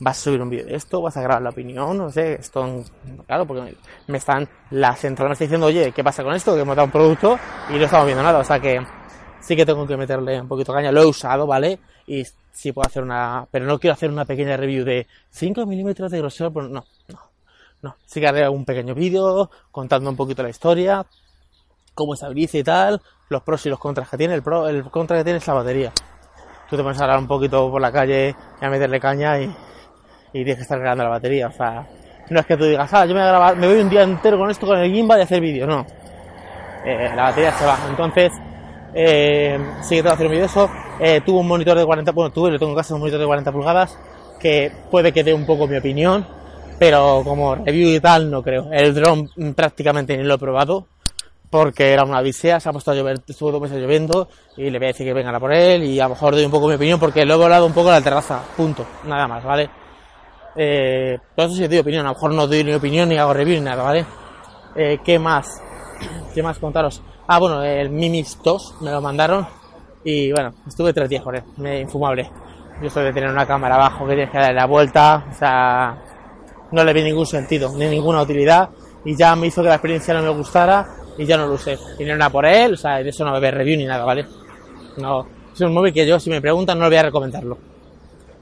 vas 0.00 0.18
a 0.18 0.22
subir 0.22 0.42
un 0.42 0.50
vídeo 0.50 0.66
de 0.66 0.74
esto, 0.74 1.00
vas 1.00 1.16
a 1.16 1.22
grabar 1.22 1.42
la 1.42 1.50
opinión, 1.50 1.96
no 1.96 2.10
sé, 2.10 2.34
esto, 2.34 2.84
claro, 3.26 3.46
porque 3.46 3.76
me 4.06 4.18
están, 4.18 4.48
la 4.70 4.94
central 4.96 5.28
me 5.28 5.32
está 5.34 5.44
diciendo, 5.44 5.66
oye, 5.66 5.92
¿qué 5.92 6.02
pasa 6.02 6.24
con 6.24 6.34
esto? 6.34 6.54
Que 6.54 6.62
hemos 6.62 6.76
dado 6.76 6.86
un 6.86 6.92
producto 6.92 7.38
y 7.70 7.74
no 7.74 7.84
estamos 7.84 8.06
viendo 8.06 8.22
nada, 8.22 8.38
o 8.40 8.44
sea 8.44 8.58
que 8.60 8.84
sí 9.40 9.54
que 9.54 9.66
tengo 9.66 9.86
que 9.86 9.96
meterle 9.96 10.40
un 10.40 10.48
poquito 10.48 10.72
caña, 10.72 10.90
lo 10.90 11.02
he 11.02 11.06
usado, 11.06 11.46
¿vale? 11.46 11.78
Y 12.06 12.24
sí 12.52 12.72
puedo 12.72 12.86
hacer 12.86 13.02
una, 13.02 13.46
pero 13.50 13.66
no 13.66 13.78
quiero 13.78 13.94
hacer 13.94 14.10
una 14.10 14.24
pequeña 14.24 14.56
review 14.56 14.84
de 14.84 15.06
5 15.30 15.66
milímetros 15.66 16.10
de 16.10 16.18
grosor, 16.18 16.52
pues 16.52 16.68
no, 16.68 16.84
no, 17.08 17.20
no, 17.82 17.96
sí 18.04 18.20
que 18.20 18.28
haré 18.28 18.48
un 18.48 18.64
pequeño 18.64 18.94
vídeo 18.94 19.50
contando 19.70 20.10
un 20.10 20.16
poquito 20.16 20.42
la 20.42 20.50
historia, 20.50 21.06
cómo 21.94 22.14
estabiliza 22.14 22.58
y 22.58 22.64
tal, 22.64 23.00
los 23.28 23.42
pros 23.42 23.64
y 23.66 23.70
los 23.70 23.78
contras 23.78 24.08
que 24.08 24.16
tiene, 24.16 24.34
el 24.34 24.42
pro, 24.42 24.68
el 24.68 24.82
contra 24.90 25.16
que 25.18 25.24
tiene 25.24 25.38
es 25.38 25.46
la 25.46 25.54
batería. 25.54 25.92
Tú 26.68 26.76
te 26.76 26.82
pones 26.82 27.00
a 27.00 27.04
hablar 27.04 27.18
un 27.18 27.28
poquito 27.28 27.70
por 27.70 27.80
la 27.80 27.92
calle 27.92 28.34
y 28.60 28.64
a 28.64 28.70
meterle 28.70 28.98
caña 28.98 29.38
y 29.38 29.54
y 30.34 30.44
tienes 30.44 30.56
que 30.56 30.62
estar 30.62 30.78
grabando 30.78 31.04
la 31.04 31.10
batería. 31.10 31.46
O 31.46 31.52
sea, 31.52 31.86
no 32.28 32.40
es 32.40 32.44
que 32.44 32.56
tú 32.58 32.64
digas, 32.64 32.92
ah, 32.92 33.06
yo 33.06 33.14
me 33.14 33.20
voy, 33.20 33.28
a 33.28 33.30
grabar, 33.30 33.56
me 33.56 33.66
voy 33.66 33.78
un 33.78 33.88
día 33.88 34.02
entero 34.02 34.36
con 34.36 34.50
esto, 34.50 34.66
con 34.66 34.78
el 34.78 34.92
gimbal 34.92 35.20
y 35.20 35.22
hacer 35.22 35.40
vídeo. 35.40 35.66
No. 35.66 35.86
Eh, 36.84 37.10
la 37.16 37.22
batería 37.22 37.52
se 37.52 37.64
va. 37.64 37.78
Entonces, 37.88 38.32
Eh, 38.96 39.58
sí 39.82 39.96
que 39.96 40.02
tengo 40.02 40.10
que 40.10 40.14
hacer 40.14 40.26
un 40.26 40.30
vídeo 40.30 40.42
de 40.42 40.50
eso. 40.50 40.70
Eh, 41.00 41.20
tuve 41.26 41.40
un 41.40 41.48
monitor 41.48 41.76
de 41.76 41.84
40, 41.84 42.12
bueno, 42.12 42.30
tuve, 42.30 42.52
lo 42.52 42.58
tengo 42.60 42.70
en 42.70 42.76
casa, 42.76 42.94
un 42.94 43.00
monitor 43.00 43.18
de 43.18 43.26
40 43.26 43.50
pulgadas, 43.50 43.98
que 44.38 44.70
puede 44.88 45.10
que 45.12 45.24
dé 45.24 45.34
un 45.34 45.44
poco 45.44 45.66
mi 45.66 45.76
opinión, 45.76 46.24
pero 46.78 47.22
como 47.24 47.56
review 47.56 47.88
y 47.96 47.98
tal, 47.98 48.30
no 48.30 48.40
creo. 48.40 48.68
El 48.70 48.94
drone 48.94 49.28
prácticamente 49.56 50.16
ni 50.16 50.22
lo 50.22 50.34
he 50.34 50.38
probado, 50.38 50.86
porque 51.50 51.92
era 51.92 52.04
una 52.04 52.20
odisea, 52.20 52.60
se 52.60 52.68
ha 52.68 52.72
puesto 52.72 52.92
a 52.92 52.94
llover, 52.94 53.18
estuvo 53.26 53.50
dos 53.50 53.62
meses 53.62 53.78
lloviendo, 53.78 54.28
y 54.56 54.70
le 54.70 54.78
voy 54.78 54.86
a 54.86 54.92
decir 54.92 55.04
que 55.04 55.12
vengan 55.12 55.34
a 55.34 55.40
por 55.40 55.52
él, 55.52 55.82
y 55.82 55.98
a 55.98 56.04
lo 56.04 56.10
mejor 56.10 56.36
doy 56.36 56.44
un 56.44 56.52
poco 56.52 56.68
mi 56.68 56.74
opinión, 56.74 57.00
porque 57.00 57.24
lo 57.24 57.34
he 57.34 57.38
volado 57.38 57.66
un 57.66 57.72
poco 57.72 57.88
en 57.88 57.94
la 57.94 58.00
terraza, 58.00 58.42
punto, 58.56 58.86
nada 59.06 59.26
más, 59.26 59.42
¿vale? 59.42 59.68
Eh, 60.56 61.18
todo 61.34 61.46
eso 61.46 61.56
sí 61.56 61.66
doy 61.66 61.78
opinión, 61.78 62.06
a 62.06 62.10
lo 62.10 62.14
mejor 62.14 62.32
no 62.32 62.46
doy 62.46 62.62
ni 62.64 62.72
opinión 62.72 63.08
ni 63.08 63.16
hago 63.16 63.34
review 63.34 63.58
ni 63.58 63.64
nada, 63.64 63.82
¿vale? 63.82 64.06
Eh, 64.76 64.98
¿Qué 65.04 65.18
más? 65.18 65.62
¿Qué 66.34 66.42
más 66.42 66.58
contaros? 66.58 67.02
Ah, 67.26 67.38
bueno, 67.38 67.62
el 67.62 67.90
Mimis 67.90 68.38
2 68.42 68.76
me 68.82 68.90
lo 68.90 69.00
mandaron 69.00 69.46
y 70.04 70.30
bueno, 70.32 70.52
estuve 70.66 70.92
tres 70.92 71.08
días 71.08 71.22
con 71.22 71.34
él, 71.34 71.42
me 71.56 71.80
infumable. 71.80 72.30
Yo 72.80 72.88
estoy 72.88 73.04
de 73.04 73.12
tener 73.12 73.30
una 73.30 73.46
cámara 73.46 73.76
abajo 73.76 74.06
que 74.06 74.14
tienes 74.14 74.30
que 74.30 74.38
darle 74.38 74.54
la 74.54 74.66
vuelta, 74.66 75.24
o 75.30 75.34
sea, 75.34 75.96
no 76.70 76.84
le 76.84 76.92
vi 76.92 77.02
ningún 77.02 77.26
sentido, 77.26 77.72
ni 77.76 77.86
ninguna 77.86 78.22
utilidad 78.22 78.68
y 79.04 79.14
ya 79.16 79.36
me 79.36 79.46
hizo 79.46 79.62
que 79.62 79.68
la 79.68 79.74
experiencia 79.74 80.14
no 80.14 80.22
me 80.22 80.30
gustara 80.30 80.86
y 81.18 81.26
ya 81.26 81.36
no 81.36 81.46
lo 81.46 81.54
usé. 81.54 81.78
Y 81.98 82.04
no 82.04 82.14
era 82.14 82.30
por 82.30 82.46
él, 82.46 82.74
o 82.74 82.76
sea, 82.76 83.02
de 83.02 83.08
eso 83.08 83.24
no 83.24 83.32
va 83.32 83.38
a 83.38 83.50
review 83.50 83.76
ni 83.76 83.84
nada, 83.84 84.04
¿vale? 84.04 84.26
No, 84.96 85.26
es 85.52 85.60
un 85.60 85.72
móvil 85.72 85.92
que 85.92 86.06
yo, 86.06 86.18
si 86.18 86.30
me 86.30 86.40
preguntan, 86.40 86.78
no 86.78 86.84
le 86.84 86.90
voy 86.90 86.98
a 86.98 87.02
recomendarlo. 87.04 87.58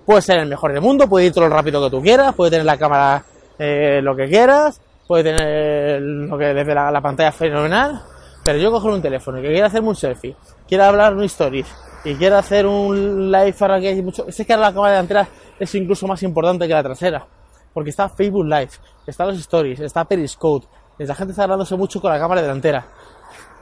Puede 0.04 0.22
ser 0.22 0.38
el 0.38 0.48
mejor 0.48 0.72
del 0.72 0.80
mundo, 0.80 1.08
puede 1.08 1.26
ir 1.26 1.32
todo 1.32 1.48
lo 1.48 1.54
rápido 1.54 1.82
que 1.84 1.90
tú 1.90 2.02
quieras, 2.02 2.34
puede 2.34 2.50
tener 2.50 2.66
la 2.66 2.76
cámara 2.76 3.24
eh, 3.58 4.00
lo 4.02 4.16
que 4.16 4.26
quieras, 4.26 4.80
puede 5.06 5.24
tener 5.24 6.00
lo 6.00 6.36
que 6.36 6.46
desde 6.46 6.74
la, 6.74 6.90
la 6.90 7.00
pantalla 7.00 7.32
fenomenal, 7.32 8.02
pero 8.42 8.58
yo 8.58 8.70
coger 8.70 8.90
un 8.90 9.02
teléfono 9.02 9.40
que 9.40 9.48
quiera 9.48 9.68
hacerme 9.68 9.88
un 9.88 9.96
selfie, 9.96 10.34
quiera 10.66 10.88
hablar 10.88 11.14
un 11.14 11.22
stories 11.24 11.66
y 12.04 12.14
quiera 12.14 12.38
hacer 12.38 12.66
un 12.66 13.30
live 13.30 13.52
para 13.52 13.80
que 13.80 13.88
hay 13.88 14.02
mucho. 14.02 14.26
Es 14.26 14.36
que 14.44 14.52
ahora 14.52 14.68
la 14.68 14.74
cámara 14.74 14.92
delantera 14.92 15.28
es 15.58 15.74
incluso 15.74 16.06
más 16.06 16.22
importante 16.22 16.66
que 16.66 16.74
la 16.74 16.82
trasera. 16.82 17.24
Porque 17.72 17.90
está 17.90 18.08
Facebook 18.08 18.44
Live, 18.44 18.70
está 19.06 19.24
los 19.24 19.38
stories, 19.38 19.80
está 19.80 20.04
Periscope. 20.04 20.66
La 20.98 21.14
gente 21.14 21.32
está 21.32 21.44
hablándose 21.44 21.74
mucho 21.76 22.00
con 22.00 22.12
la 22.12 22.18
cámara 22.18 22.42
delantera. 22.42 22.86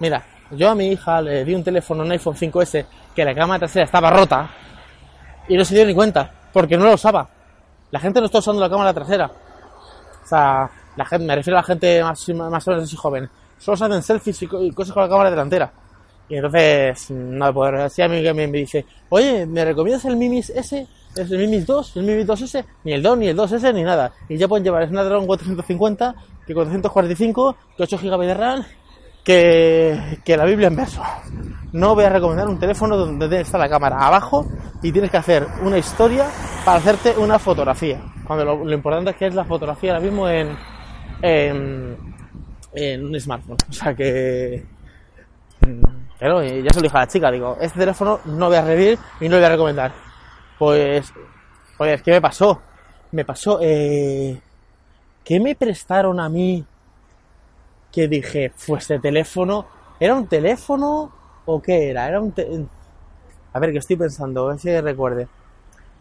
Mira, 0.00 0.24
yo 0.50 0.68
a 0.68 0.74
mi 0.74 0.88
hija 0.88 1.20
le 1.22 1.44
di 1.44 1.54
un 1.54 1.62
teléfono, 1.62 2.02
un 2.02 2.10
iPhone 2.10 2.34
5S, 2.34 2.86
que 3.14 3.24
la 3.24 3.34
cámara 3.34 3.60
trasera 3.60 3.84
estaba 3.84 4.10
rota 4.10 4.50
y 5.50 5.56
no 5.56 5.64
se 5.66 5.74
dio 5.74 5.84
ni 5.84 5.94
cuenta, 5.94 6.32
porque 6.52 6.78
no 6.78 6.84
lo 6.84 6.94
usaba. 6.94 7.28
La 7.90 8.00
gente 8.00 8.20
no 8.20 8.26
está 8.26 8.38
usando 8.38 8.62
la 8.62 8.70
cámara 8.70 8.94
trasera. 8.94 9.26
O 9.26 10.26
sea, 10.26 10.70
la 10.96 11.04
gente, 11.04 11.26
me 11.26 11.34
refiero 11.34 11.58
a 11.58 11.60
la 11.60 11.66
gente 11.66 12.02
más, 12.02 12.26
más 12.28 12.66
o 12.66 12.70
menos 12.70 12.84
así 12.84 12.96
joven 12.96 13.28
solo 13.60 13.76
se 13.76 13.84
hacen 13.84 14.02
selfies 14.02 14.42
y 14.42 14.70
cosas 14.72 14.92
con 14.92 15.02
la 15.02 15.08
cámara 15.08 15.30
delantera. 15.30 15.70
Y 16.28 16.36
entonces, 16.36 17.10
no 17.10 17.52
poder. 17.52 17.74
Así 17.76 18.02
a 18.02 18.08
mí 18.08 18.22
me 18.32 18.46
dice, 18.46 18.84
oye, 19.10 19.46
¿me 19.46 19.64
recomiendas 19.64 20.04
el 20.06 20.16
Mimis 20.16 20.50
S? 20.50 20.86
¿Es 21.14 21.30
el 21.30 21.38
Mimis 21.38 21.66
2? 21.66 21.96
¿El 21.96 22.04
Mimis 22.04 22.26
2S? 22.26 22.64
Ni 22.84 22.92
el 22.92 23.02
2, 23.02 23.18
ni 23.18 23.28
el 23.28 23.36
2S, 23.36 23.74
ni 23.74 23.82
nada. 23.82 24.12
Y 24.28 24.36
ya 24.36 24.46
pueden 24.46 24.64
llevar 24.64 24.88
Snapdragon 24.88 25.26
450, 25.26 26.14
que 26.46 26.54
445, 26.54 27.56
que 27.76 27.82
8 27.82 27.98
GB 27.98 28.26
de 28.26 28.34
RAM, 28.34 28.64
que, 29.24 30.18
que 30.24 30.36
la 30.36 30.44
Biblia 30.44 30.68
en 30.68 30.76
verso. 30.76 31.02
No 31.72 31.94
voy 31.94 32.04
a 32.04 32.08
recomendar 32.08 32.48
un 32.48 32.58
teléfono 32.58 32.96
donde 32.96 33.40
está 33.40 33.56
la 33.58 33.68
cámara 33.68 34.06
abajo 34.06 34.46
y 34.82 34.90
tienes 34.90 35.10
que 35.10 35.16
hacer 35.16 35.46
una 35.62 35.78
historia 35.78 36.26
para 36.64 36.78
hacerte 36.78 37.14
una 37.16 37.38
fotografía. 37.38 38.00
Cuando 38.26 38.44
lo, 38.44 38.72
importante 38.72 39.10
es 39.10 39.16
que 39.16 39.26
es 39.26 39.34
la 39.34 39.44
fotografía 39.44 39.92
ahora 39.92 40.04
mismo 40.04 40.28
en, 40.28 40.56
en 41.22 43.04
un 43.04 43.20
smartphone. 43.20 43.56
O 43.68 43.72
sea 43.72 43.94
que. 43.94 44.64
Pero 46.18 46.42
ya 46.42 46.70
se 46.70 46.80
lo 46.80 46.82
dije 46.82 46.96
a 46.96 47.00
la 47.00 47.06
chica, 47.06 47.30
digo, 47.30 47.56
este 47.60 47.78
teléfono 47.78 48.20
no 48.26 48.48
voy 48.48 48.56
a 48.56 48.62
revivir 48.62 48.98
y 49.20 49.24
no 49.24 49.32
lo 49.32 49.36
voy 49.38 49.46
a 49.46 49.50
recomendar. 49.50 49.92
Pues. 50.58 51.12
Pues, 51.76 52.02
¿qué 52.02 52.10
me 52.10 52.20
pasó? 52.20 52.60
Me 53.12 53.24
pasó. 53.24 53.58
Eh, 53.62 54.38
¿Qué 55.24 55.40
me 55.40 55.54
prestaron 55.54 56.20
a 56.20 56.28
mí? 56.28 56.64
Que 57.90 58.08
dije, 58.08 58.52
pues 58.66 58.82
este 58.82 58.98
teléfono. 58.98 59.66
¿Era 59.98 60.14
un 60.14 60.26
teléfono 60.26 61.12
o 61.54 61.62
qué 61.62 61.90
era? 61.90 62.08
Era 62.08 62.20
un. 62.20 62.34
a 63.52 63.58
ver, 63.58 63.72
que 63.72 63.78
estoy 63.78 63.96
pensando, 63.96 64.44
a 64.44 64.52
ver 64.52 64.58
si 64.58 64.80
recuerde. 64.80 65.28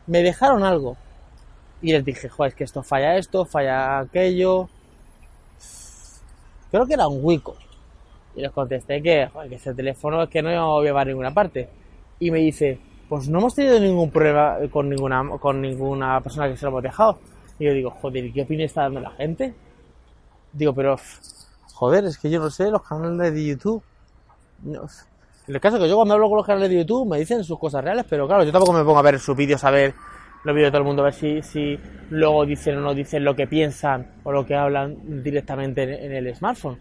Me 0.08 0.24
dejaron 0.24 0.64
algo. 0.64 0.98
Y 1.82 1.92
les 1.94 2.04
dije, 2.04 2.30
joder, 2.30 2.50
es 2.50 2.56
que 2.56 2.64
esto 2.64 2.84
falla 2.84 3.18
esto, 3.18 3.46
falla 3.46 4.00
aquello 4.00 4.70
creo 6.72 6.86
que 6.86 6.94
era 6.94 7.08
un 7.08 7.20
Wico. 7.24 7.56
Y 8.36 8.42
les 8.42 8.52
contesté 8.52 9.02
que, 9.02 9.28
joder, 9.28 9.50
que 9.50 9.56
ese 9.56 9.74
teléfono 9.74 10.24
es 10.24 10.30
que 10.30 10.42
no 10.42 10.52
iba 10.86 11.02
a 11.02 11.06
ninguna 11.06 11.34
parte. 11.34 11.70
Y 12.20 12.32
me 12.32 12.40
dice, 12.40 12.80
pues 13.08 13.28
no 13.30 13.40
hemos 13.40 13.56
tenido 13.56 13.80
ningún 13.80 14.12
prueba 14.12 14.60
con 14.72 14.90
ninguna, 14.90 15.24
con 15.40 15.62
ninguna 15.62 16.22
persona 16.22 16.48
que 16.48 16.58
se 16.58 16.66
lo 16.66 16.70
hemos 16.70 16.84
dejado. 16.84 17.20
Y 17.58 17.66
yo 17.66 17.74
digo, 17.74 17.90
joder, 17.90 18.32
qué 18.32 18.44
opinión 18.44 18.68
está 18.68 18.84
dando 18.84 19.02
la 19.02 19.12
gente? 19.12 19.54
Digo, 20.54 20.74
pero, 20.74 20.96
joder, 21.74 22.06
es 22.06 22.18
que 22.18 22.30
yo 22.30 22.40
no 22.40 22.50
sé, 22.50 22.70
los 22.70 22.84
canales 22.84 23.34
de 23.34 23.46
YouTube. 23.46 23.84
El 25.56 25.62
caso 25.62 25.80
que 25.80 25.90
yo 25.90 25.96
cuando 25.96 26.14
hablo 26.14 26.28
con 26.28 26.38
los 26.38 26.46
canales 26.46 26.70
de 26.70 26.78
YouTube 26.78 27.10
me 27.10 27.20
dicen 27.20 27.44
sus 27.44 27.58
cosas 27.58 27.84
reales, 27.84 28.06
pero 28.10 28.28
claro, 28.28 28.44
yo 28.44 28.52
tampoco 28.52 28.74
me 28.74 28.84
pongo 28.84 29.00
a 29.00 29.04
ver 29.04 29.20
sus 29.20 29.36
vídeos 29.36 29.64
a 29.64 29.72
ver 29.72 29.94
los 30.44 30.56
vídeos 30.56 30.68
de 30.68 30.72
todo 30.72 30.82
el 30.82 30.88
mundo, 30.88 31.02
a 31.02 31.06
ver 31.06 31.14
si, 31.14 31.42
si 31.42 31.80
luego 32.10 32.46
dicen 32.46 32.78
o 32.78 32.82
no 32.82 32.94
dicen 32.94 33.24
lo 33.24 33.36
que 33.36 33.48
piensan 33.48 34.12
o 34.24 34.32
lo 34.32 34.46
que 34.46 34.56
hablan 34.56 35.24
directamente 35.24 36.06
en, 36.06 36.14
el 36.14 36.36
smartphone. 36.36 36.80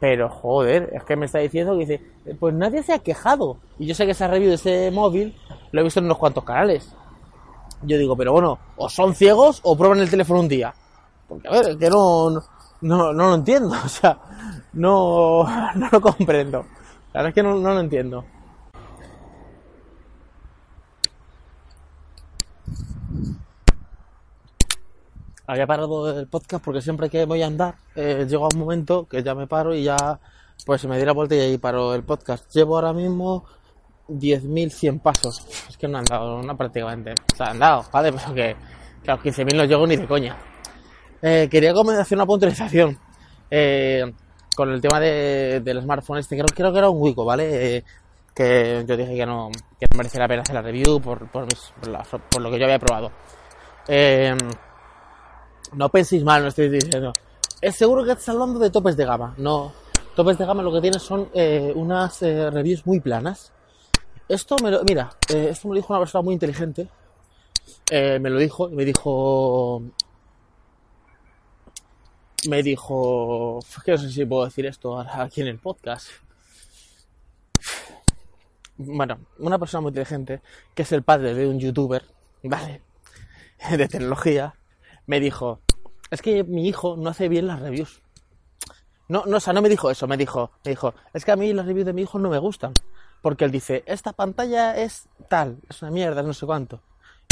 Pero 0.00 0.28
joder, 0.28 0.90
es 0.92 1.04
que 1.04 1.16
me 1.16 1.26
está 1.26 1.38
diciendo 1.38 1.72
que 1.72 1.86
dice, 1.86 2.00
pues 2.38 2.54
nadie 2.54 2.82
se 2.82 2.92
ha 2.92 2.98
quejado. 2.98 3.58
Y 3.78 3.86
yo 3.86 3.94
sé 3.94 4.04
que 4.04 4.12
ese 4.12 4.26
review 4.28 4.50
de 4.50 4.54
ese 4.56 4.90
móvil 4.90 5.34
lo 5.72 5.80
he 5.80 5.84
visto 5.84 6.00
en 6.00 6.06
unos 6.06 6.18
cuantos 6.18 6.44
canales. 6.44 6.94
Yo 7.82 7.98
digo, 7.98 8.16
pero 8.16 8.32
bueno, 8.32 8.58
o 8.76 8.88
son 8.88 9.14
ciegos 9.14 9.60
o 9.62 9.76
prueban 9.76 10.00
el 10.00 10.10
teléfono 10.10 10.40
un 10.40 10.48
día. 10.48 10.74
Porque 11.28 11.48
a 11.48 11.52
ver, 11.52 11.68
es 11.70 11.76
que 11.76 11.90
no, 11.90 12.30
no, 12.30 12.42
no, 12.80 13.12
lo 13.12 13.34
entiendo, 13.34 13.74
o 13.84 13.88
sea, 13.88 14.18
no, 14.74 15.44
no 15.74 15.88
lo 15.90 16.00
comprendo. 16.00 16.64
La 17.14 17.22
verdad 17.22 17.28
es 17.28 17.34
que 17.34 17.42
no, 17.42 17.54
no 17.58 17.72
lo 17.72 17.80
entiendo. 17.80 18.24
había 25.46 25.66
parado 25.66 26.18
el 26.18 26.26
podcast 26.26 26.64
porque 26.64 26.80
siempre 26.80 27.10
que 27.10 27.26
voy 27.26 27.42
a 27.42 27.46
andar 27.46 27.74
eh, 27.94 28.26
llego 28.28 28.46
a 28.46 28.48
un 28.52 28.58
momento 28.58 29.06
que 29.06 29.22
ya 29.22 29.34
me 29.34 29.46
paro 29.46 29.74
y 29.74 29.84
ya 29.84 30.18
pues 30.64 30.80
se 30.80 30.88
me 30.88 30.98
di 30.98 31.04
la 31.04 31.12
vuelta 31.12 31.34
y 31.34 31.40
ahí 31.40 31.58
paro 31.58 31.94
el 31.94 32.02
podcast. 32.02 32.50
Llevo 32.52 32.76
ahora 32.76 32.92
mismo 32.92 33.44
10.100 34.08 35.00
pasos. 35.00 35.46
Es 35.68 35.76
que 35.76 35.86
no 35.86 35.98
han 35.98 36.04
dado, 36.04 36.42
no 36.42 36.56
prácticamente. 36.56 37.12
O 37.32 37.36
sea, 37.36 37.48
han 37.48 37.58
dado, 37.58 37.84
vale, 37.92 38.12
pero 38.16 38.34
que, 38.34 38.56
que 39.02 39.10
a 39.10 39.16
los 39.16 39.24
15.000 39.24 39.56
no 39.56 39.64
llego 39.64 39.86
ni 39.86 39.96
de 39.96 40.06
coña. 40.06 40.36
Eh, 41.22 41.48
quería 41.50 41.72
hacer 41.72 42.18
una 42.18 42.26
puntualización 42.26 42.98
eh, 43.50 44.12
con 44.54 44.70
el 44.70 44.80
tema 44.80 45.00
de, 45.00 45.60
del 45.60 45.82
smartphone 45.82 46.18
este. 46.18 46.36
Creo, 46.36 46.46
creo 46.54 46.72
que 46.72 46.78
era 46.78 46.88
un 46.88 47.00
Wico, 47.00 47.24
¿vale? 47.24 47.76
Eh, 47.76 47.84
que 48.34 48.84
yo 48.86 48.96
dije 48.96 49.14
que 49.14 49.24
no, 49.24 49.50
merecía 49.96 50.20
la 50.20 50.28
pena 50.28 50.42
hacer 50.42 50.54
la 50.54 50.62
review 50.62 51.00
por, 51.00 51.28
por, 51.28 51.44
mis, 51.44 51.72
por, 52.30 52.42
lo 52.42 52.50
que 52.50 52.58
yo 52.58 52.64
había 52.64 52.78
probado. 52.78 53.12
Eh, 53.86 54.34
no 55.74 55.88
penséis 55.88 56.24
mal, 56.24 56.42
no 56.42 56.48
estoy 56.48 56.68
diciendo. 56.68 57.12
Es 57.60 57.76
seguro 57.76 58.04
que 58.04 58.12
estás 58.12 58.30
hablando 58.30 58.58
de 58.58 58.70
topes 58.70 58.96
de 58.96 59.04
gama. 59.04 59.34
No, 59.38 59.72
topes 60.16 60.36
de 60.36 60.44
gama 60.44 60.62
lo 60.62 60.72
que 60.72 60.80
tienes 60.80 61.00
son 61.00 61.28
eh, 61.32 61.72
unas 61.74 62.22
eh, 62.22 62.50
reviews 62.50 62.84
muy 62.86 62.98
planas. 62.98 63.52
Esto 64.28 64.56
me 64.62 64.70
lo, 64.70 64.82
mira, 64.82 65.10
esto 65.28 65.68
me 65.68 65.74
lo 65.74 65.80
dijo 65.80 65.92
una 65.92 66.00
persona 66.00 66.22
muy 66.22 66.34
inteligente. 66.34 66.88
Me 67.90 68.30
lo 68.30 68.38
dijo 68.38 68.68
y 68.68 68.74
me 68.74 68.84
dijo. 68.84 69.82
Me 72.48 72.62
dijo. 72.62 73.60
Que 73.84 73.92
no 73.92 73.98
sé 73.98 74.10
si 74.10 74.24
puedo 74.24 74.44
decir 74.44 74.66
esto 74.66 74.98
aquí 74.98 75.40
en 75.40 75.48
el 75.48 75.58
podcast. 75.58 76.08
Bueno, 78.76 79.18
una 79.38 79.58
persona 79.58 79.82
muy 79.82 79.90
inteligente, 79.90 80.40
que 80.74 80.82
es 80.82 80.92
el 80.92 81.02
padre 81.02 81.34
de 81.34 81.46
un 81.46 81.60
youtuber, 81.60 82.04
¿vale? 82.42 82.82
De 83.70 83.86
tecnología, 83.86 84.54
me 85.06 85.20
dijo, 85.20 85.60
es 86.10 86.20
que 86.20 86.42
mi 86.42 86.68
hijo 86.68 86.96
no 86.96 87.10
hace 87.10 87.28
bien 87.28 87.46
las 87.46 87.60
reviews. 87.60 88.02
No, 89.08 89.24
no, 89.26 89.36
o 89.36 89.40
sea, 89.40 89.52
no 89.52 89.62
me 89.62 89.68
dijo 89.68 89.90
eso, 89.90 90.08
me 90.08 90.16
dijo, 90.16 90.50
me 90.64 90.70
dijo, 90.70 90.94
es 91.12 91.24
que 91.24 91.30
a 91.30 91.36
mí 91.36 91.52
las 91.52 91.66
reviews 91.66 91.86
de 91.86 91.92
mi 91.92 92.02
hijo 92.02 92.18
no 92.18 92.30
me 92.30 92.38
gustan. 92.38 92.72
Porque 93.22 93.44
él 93.44 93.50
dice, 93.50 93.84
esta 93.86 94.12
pantalla 94.12 94.76
es 94.76 95.08
tal, 95.28 95.58
es 95.68 95.80
una 95.82 95.90
mierda, 95.90 96.22
no 96.22 96.34
sé 96.34 96.44
cuánto. 96.44 96.80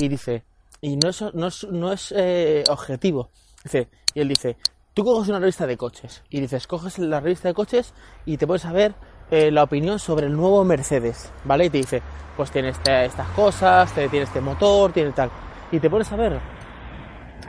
Y 0.00 0.08
dice, 0.08 0.44
y 0.80 0.96
no 0.96 1.10
es, 1.10 1.22
no 1.34 1.46
es, 1.48 1.64
no 1.64 1.92
es 1.92 2.12
eh, 2.16 2.64
objetivo. 2.68 3.30
Dice, 3.64 3.88
y 4.14 4.20
él 4.20 4.28
dice, 4.28 4.56
tú 4.94 5.04
coges 5.04 5.28
una 5.28 5.38
revista 5.38 5.66
de 5.66 5.76
coches. 5.76 6.22
Y 6.30 6.40
dices, 6.40 6.66
coges 6.66 6.98
la 6.98 7.20
revista 7.20 7.48
de 7.48 7.54
coches 7.54 7.94
y 8.26 8.36
te 8.36 8.46
puedes 8.46 8.62
saber 8.62 8.94
eh, 9.30 9.50
la 9.50 9.62
opinión 9.62 9.98
sobre 9.98 10.26
el 10.26 10.36
nuevo 10.36 10.64
Mercedes. 10.64 11.30
¿Vale? 11.44 11.66
Y 11.66 11.70
te 11.70 11.78
dice, 11.78 12.02
pues 12.36 12.50
tiene 12.50 12.70
este, 12.70 13.04
estas 13.04 13.28
cosas, 13.28 13.92
tiene 13.92 14.22
este 14.22 14.40
motor, 14.40 14.92
tiene 14.92 15.12
tal. 15.12 15.30
Y 15.70 15.80
te 15.80 15.88
pones 15.88 16.10
a 16.12 16.16
ver 16.16 16.38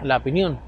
la 0.04 0.18
opinión 0.18 0.60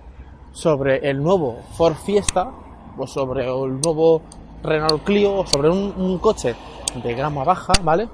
sobre 0.52 1.10
el 1.10 1.22
nuevo 1.22 1.62
Ford 1.76 1.96
Fiesta 1.96 2.52
o 2.98 3.08
sobre 3.08 3.44
el 3.44 3.82
nuevo 3.82 4.22
Renault 4.64 5.04
Clio 5.04 5.36
o 5.36 5.48
sobre 5.48 5.70
un, 5.70 5.94
un 5.98 6.18
coche 6.20 6.56
de 7.04 7.14
gama 7.14 7.44
baja, 7.44 7.74
¿vale? 7.84 8.10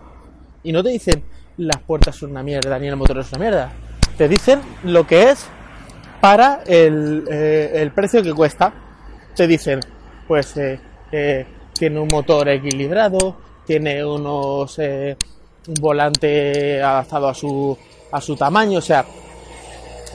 Y 0.63 0.71
no 0.71 0.83
te 0.83 0.89
dicen 0.89 1.23
las 1.57 1.81
puertas 1.83 2.15
son 2.15 2.31
una 2.31 2.43
mierda 2.43 2.79
ni 2.79 2.87
el 2.87 2.95
motor 2.95 3.19
es 3.19 3.31
una 3.31 3.39
mierda. 3.39 3.71
Te 4.17 4.27
dicen 4.27 4.61
lo 4.83 5.05
que 5.05 5.29
es 5.29 5.47
para 6.21 6.61
el, 6.65 7.25
eh, 7.29 7.71
el 7.75 7.91
precio 7.91 8.23
que 8.23 8.33
cuesta. 8.33 8.73
Te 9.35 9.47
dicen, 9.47 9.79
pues 10.27 10.55
eh, 10.57 11.45
tiene 11.73 11.99
un 11.99 12.07
motor 12.11 12.47
equilibrado, 12.49 13.37
tiene 13.65 14.05
unos 14.05 14.77
eh, 14.79 15.17
un 15.67 15.73
volante 15.81 16.81
adaptado 16.81 17.27
a 17.27 17.33
su 17.33 17.77
a 18.11 18.19
su 18.19 18.35
tamaño, 18.35 18.79
o 18.79 18.81
sea, 18.81 19.05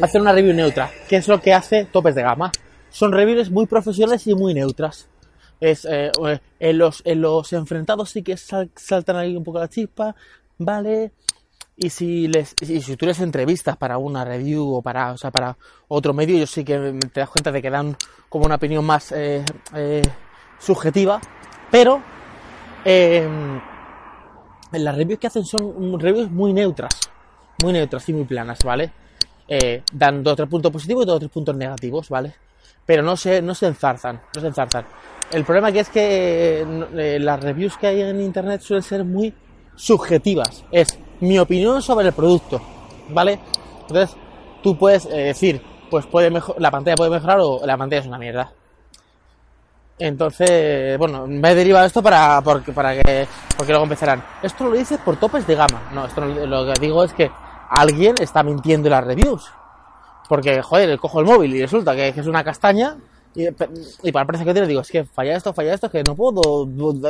hacer 0.02 0.20
una 0.20 0.32
review 0.32 0.52
neutra, 0.52 0.90
que 1.08 1.16
es 1.16 1.28
lo 1.28 1.40
que 1.40 1.54
hace 1.54 1.86
topes 1.86 2.14
de 2.14 2.22
gama. 2.22 2.52
Son 2.90 3.10
reviews 3.10 3.50
muy 3.50 3.66
profesionales 3.66 4.26
y 4.26 4.34
muy 4.34 4.52
neutras. 4.52 5.08
Es, 5.58 5.86
en, 5.86 6.78
los, 6.78 7.00
en 7.06 7.22
los 7.22 7.52
enfrentados 7.54 8.10
sí 8.10 8.22
que 8.22 8.36
sal- 8.36 8.68
saltan 8.76 9.16
ahí 9.16 9.34
un 9.34 9.42
poco 9.44 9.60
la 9.60 9.68
chispa, 9.68 10.14
¿vale? 10.58 11.12
Y 11.78 11.90
si 11.90 12.26
les 12.26 12.54
y 12.62 12.80
si 12.80 12.96
tú 12.96 13.04
les 13.04 13.20
entrevistas 13.20 13.76
para 13.76 13.98
una 13.98 14.24
review 14.24 14.76
o 14.76 14.82
para, 14.82 15.12
o 15.12 15.18
sea, 15.18 15.30
para 15.30 15.58
otro 15.88 16.14
medio, 16.14 16.38
yo 16.38 16.46
sí 16.46 16.64
que 16.64 16.98
te 17.12 17.20
das 17.20 17.28
cuenta 17.28 17.52
de 17.52 17.60
que 17.60 17.68
dan 17.68 17.96
como 18.30 18.46
una 18.46 18.54
opinión 18.54 18.84
más 18.84 19.12
eh, 19.12 19.44
eh, 19.74 20.02
subjetiva, 20.58 21.20
pero 21.70 22.02
eh, 22.84 23.28
las 24.72 24.96
reviews 24.96 25.20
que 25.20 25.26
hacen 25.26 25.44
son 25.44 26.00
reviews 26.00 26.30
muy 26.30 26.54
neutras, 26.54 26.98
muy 27.62 27.74
neutras 27.74 28.08
y 28.08 28.14
muy 28.14 28.24
planas, 28.24 28.58
¿vale? 28.64 28.92
Eh, 29.46 29.82
dan 29.92 30.22
dos 30.22 30.32
o 30.32 30.36
tres 30.36 30.48
puntos 30.48 30.72
positivos 30.72 31.04
y 31.04 31.06
dos 31.06 31.16
o 31.16 31.20
tres 31.20 31.30
puntos 31.30 31.56
negativos, 31.56 32.08
¿vale? 32.08 32.34
Pero 32.86 33.02
no 33.02 33.16
se, 33.18 33.42
no 33.42 33.54
se 33.54 33.66
enzarzan, 33.66 34.22
no 34.34 34.40
se 34.40 34.46
enzarzan. 34.46 34.86
El 35.30 35.44
problema 35.44 35.70
que 35.72 35.80
es 35.80 35.90
que 35.90 37.18
las 37.20 37.40
reviews 37.40 37.76
que 37.76 37.88
hay 37.88 38.00
en 38.00 38.20
internet 38.20 38.60
suelen 38.60 38.82
ser 38.82 39.04
muy 39.04 39.34
subjetivas. 39.74 40.64
Es 40.70 40.98
mi 41.20 41.38
opinión 41.38 41.82
sobre 41.82 42.08
el 42.08 42.12
producto, 42.12 42.60
¿vale? 43.10 43.38
Entonces, 43.88 44.16
tú 44.62 44.76
puedes 44.76 45.06
eh, 45.06 45.24
decir, 45.24 45.62
pues 45.90 46.06
puede 46.06 46.30
mejor, 46.30 46.60
la 46.60 46.70
pantalla 46.70 46.96
puede 46.96 47.10
mejorar 47.10 47.38
o 47.40 47.60
la 47.64 47.76
pantalla 47.76 48.00
es 48.00 48.06
una 48.06 48.18
mierda. 48.18 48.52
Entonces, 49.98 50.98
bueno, 50.98 51.26
me 51.26 51.50
he 51.50 51.54
derivado 51.54 51.86
esto 51.86 52.02
para, 52.02 52.40
porque, 52.42 52.72
para 52.72 52.94
que, 52.94 53.26
porque 53.56 53.72
luego 53.72 53.84
empezarán. 53.84 54.22
Esto 54.42 54.64
lo 54.64 54.72
dices 54.72 54.98
por 55.02 55.16
topes 55.16 55.46
de 55.46 55.54
gama. 55.54 55.90
No, 55.94 56.04
esto 56.04 56.20
no- 56.20 56.46
lo 56.46 56.66
que 56.66 56.80
digo 56.80 57.02
es 57.02 57.12
que 57.14 57.30
alguien 57.70 58.14
está 58.20 58.42
mintiendo 58.42 58.88
en 58.88 58.92
las 58.92 59.04
reviews. 59.04 59.50
Porque, 60.28 60.60
joder, 60.60 60.98
cojo 60.98 61.20
el 61.20 61.26
móvil 61.26 61.54
y 61.54 61.62
resulta 61.62 61.94
que, 61.94 62.08
es 62.08 62.26
una 62.26 62.44
castaña 62.44 62.96
y, 63.34 63.46
y 63.46 64.12
para 64.12 64.22
el 64.22 64.26
precio 64.26 64.44
que 64.44 64.52
tiene 64.52 64.66
digo, 64.68 64.80
es 64.80 64.90
que 64.90 65.04
falla 65.04 65.36
esto, 65.36 65.54
falla 65.54 65.72
esto, 65.74 65.90
que 65.90 66.02
no 66.02 66.14
puedo 66.14 66.66